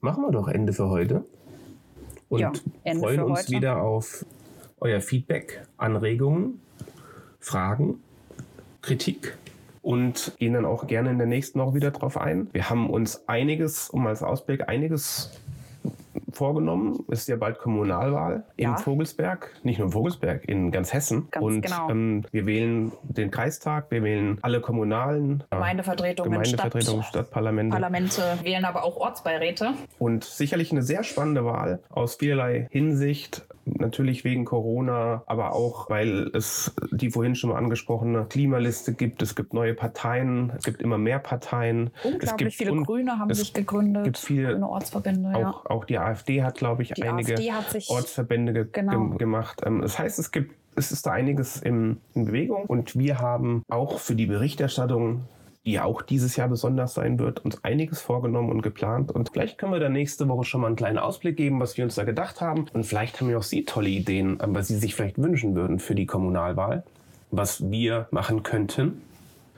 machen 0.01 0.23
wir 0.25 0.31
doch 0.31 0.49
Ende 0.49 0.73
für 0.73 0.89
heute 0.89 1.25
und 2.29 2.41
ja, 2.41 2.53
freuen 2.99 3.21
uns 3.23 3.41
heute. 3.41 3.51
wieder 3.51 3.83
auf 3.83 4.25
euer 4.81 5.01
Feedback, 5.01 5.63
Anregungen, 5.77 6.61
Fragen, 7.41 8.03
Kritik 8.81 9.37
und 9.83 10.37
gehen 10.39 10.55
dann 10.55 10.65
auch 10.65 10.87
gerne 10.87 11.11
in 11.11 11.19
der 11.19 11.27
nächsten 11.27 11.61
Woche 11.61 11.75
wieder 11.75 11.91
drauf 11.91 12.17
ein. 12.17 12.49
Wir 12.53 12.71
haben 12.71 12.89
uns 12.89 13.29
einiges, 13.29 13.91
um 13.91 14.07
als 14.07 14.23
Ausblick, 14.23 14.69
einiges 14.69 15.33
vorgenommen. 16.37 17.05
Es 17.11 17.21
ist 17.21 17.29
ja 17.29 17.37
bald 17.37 17.59
Kommunalwahl 17.59 18.45
ja. 18.57 18.71
in 18.71 18.79
Vogelsberg, 18.79 19.51
nicht 19.63 19.79
nur 19.79 19.87
in 19.87 19.93
Vogelsberg, 19.93 20.49
in 20.49 20.71
ganz 20.71 20.93
Hessen. 20.93 21.29
Ganz 21.31 21.45
und 21.45 21.63
genau. 21.63 21.91
ähm, 21.91 22.25
wir 22.31 22.47
wählen 22.47 22.93
den 23.03 23.31
Kreistag, 23.31 23.91
wir 23.91 24.03
wählen 24.03 24.39
alle 24.43 24.61
kommunalen 24.61 25.45
äh, 25.51 25.57
Gemeindevertretungen, 25.57 26.33
Gemeindevertretungen 26.33 27.03
Stadt, 27.03 27.27
Stadtparlamente. 27.27 27.73
Parlamente 27.73 28.23
wählen 28.43 28.65
aber 28.65 28.85
auch 28.85 28.97
Ortsbeiräte. 28.97 29.75
Und 29.99 30.25
sicherlich 30.25 30.73
eine 30.73 30.83
sehr 30.83 31.05
spannende 31.05 31.45
Wahl 31.45 31.81
aus 31.91 32.17
vielerlei 32.17 32.69
Hinsicht. 32.71 33.47
Natürlich 33.65 34.25
wegen 34.25 34.45
Corona, 34.45 35.23
aber 35.27 35.55
auch, 35.55 35.89
weil 35.89 36.31
es 36.35 36.75
die 36.91 37.11
vorhin 37.11 37.37
schon 37.37 37.51
mal 37.51 37.57
angesprochene 37.57 38.27
Klimaliste 38.29 38.93
gibt. 38.93 39.23
Es 39.23 39.37
gibt 39.37 39.55
neue 39.55 39.75
Parteien, 39.75 40.53
es 40.57 40.65
gibt 40.65 40.83
immer 40.83 40.99
mehr 40.99 41.21
Parteien. 41.21 41.91
Unglaublich 42.03 42.57
viele 42.57 42.75
Grüne 42.83 43.21
haben 43.21 43.33
sich 43.33 43.55
gegründet. 43.55 44.03
gibt 44.03 44.19
viele 44.19 44.53
Grüne 44.53 44.69
Ortsverbände. 44.69 45.29
Auch, 45.29 45.41
ja. 45.41 45.71
auch 45.71 45.85
die 45.85 45.99
AfD 45.99 46.22
hat, 46.29 46.57
glaube 46.57 46.83
ich, 46.83 46.93
die 46.93 47.03
einige 47.03 47.37
Ortsverbände 47.89 48.53
ge 48.53 48.67
genau. 48.71 49.11
gemacht. 49.11 49.63
Ähm, 49.65 49.83
das 49.83 49.99
heißt, 49.99 50.19
es 50.19 50.31
gibt 50.31 50.57
es 50.75 50.91
ist 50.91 51.05
da 51.05 51.11
einiges 51.11 51.61
in, 51.61 51.99
in 52.15 52.25
Bewegung 52.25 52.65
und 52.65 52.97
wir 52.99 53.19
haben 53.19 53.63
auch 53.69 53.99
für 53.99 54.15
die 54.15 54.25
Berichterstattung 54.25 55.25
die 55.65 55.79
auch 55.79 56.03
dieses 56.03 56.35
Jahr 56.37 56.49
besonders 56.49 56.95
sein 56.95 57.19
wird, 57.19 57.45
uns 57.45 57.63
einiges 57.63 58.01
vorgenommen 58.01 58.51
und 58.51 58.63
geplant. 58.63 59.13
Und 59.13 59.31
vielleicht 59.33 59.59
können 59.59 59.73
wir 59.73 59.79
da 59.79 59.89
nächste 59.89 60.29
Woche 60.29 60.45
schon 60.45 60.61
mal 60.61 60.67
einen 60.67 60.77
kleinen 60.77 60.99
Ausblick 60.99 61.37
geben, 61.37 61.61
was 61.61 61.77
wir 61.77 61.85
uns 61.85 61.95
da 61.95 62.05
gedacht 62.05 62.41
haben. 62.41 62.67
Und 62.73 62.85
vielleicht 62.85 63.21
haben 63.21 63.31
ja 63.31 63.39
auch 63.39 63.45
Sie 63.45 63.65
tolle 63.65 63.89
Ideen, 63.89 64.39
was 64.45 64.69
Sie 64.69 64.77
sich 64.77 64.95
vielleicht 64.95 65.19
wünschen 65.19 65.55
würden 65.55 65.79
für 65.79 65.95
die 65.95 66.07
Kommunalwahl, 66.07 66.83
was 67.31 67.71
wir 67.71 68.09
machen 68.11 68.43
könnten. 68.43 69.03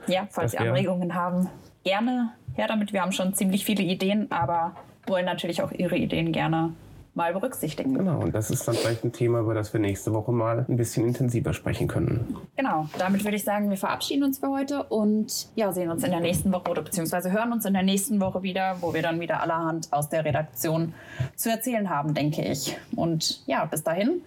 Ja, 0.05 0.27
falls 0.29 0.51
Sie 0.51 0.59
Anregungen 0.59 1.15
haben, 1.15 1.49
gerne 1.83 2.33
her 2.53 2.67
damit. 2.67 2.93
Wir 2.93 3.01
haben 3.01 3.11
schon 3.11 3.33
ziemlich 3.33 3.65
viele 3.65 3.81
Ideen, 3.81 4.31
aber 4.31 4.75
wollen 5.07 5.25
natürlich 5.25 5.61
auch 5.61 5.71
Ihre 5.71 5.97
Ideen 5.97 6.31
gerne 6.31 6.73
mal 7.15 7.31
berücksichtigen. 7.31 7.93
Genau, 7.93 8.19
und 8.19 8.35
das 8.35 8.51
ist 8.51 8.67
dann 8.67 8.75
vielleicht 8.75 9.05
ein 9.05 9.13
Thema, 9.13 9.39
über 9.39 9.53
das 9.53 9.71
wir 9.71 9.79
nächste 9.79 10.13
Woche 10.13 10.33
mal 10.33 10.65
ein 10.67 10.75
bisschen 10.75 11.07
intensiver 11.07 11.53
sprechen 11.53 11.87
können. 11.87 12.35
Genau, 12.57 12.89
damit 12.97 13.23
würde 13.23 13.37
ich 13.37 13.43
sagen, 13.43 13.69
wir 13.69 13.77
verabschieden 13.77 14.23
uns 14.23 14.39
für 14.39 14.49
heute 14.49 14.83
und 14.83 15.47
ja, 15.55 15.71
sehen 15.71 15.89
uns 15.89 16.03
in 16.03 16.11
der 16.11 16.19
nächsten 16.19 16.51
Woche 16.51 16.69
oder 16.69 16.81
beziehungsweise 16.81 17.31
hören 17.31 17.53
uns 17.53 17.65
in 17.65 17.73
der 17.73 17.83
nächsten 17.83 18.19
Woche 18.19 18.43
wieder, 18.43 18.77
wo 18.81 18.93
wir 18.93 19.01
dann 19.01 19.19
wieder 19.21 19.41
allerhand 19.41 19.91
aus 19.91 20.09
der 20.09 20.25
Redaktion 20.25 20.93
zu 21.35 21.49
erzählen 21.49 21.89
haben, 21.89 22.13
denke 22.13 22.43
ich. 22.43 22.77
Und 22.95 23.47
ja, 23.47 23.63
bis 23.63 23.81
dahin. 23.81 24.21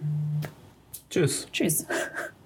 Tschüss. 1.09 1.47
Tschüss. 1.51 1.85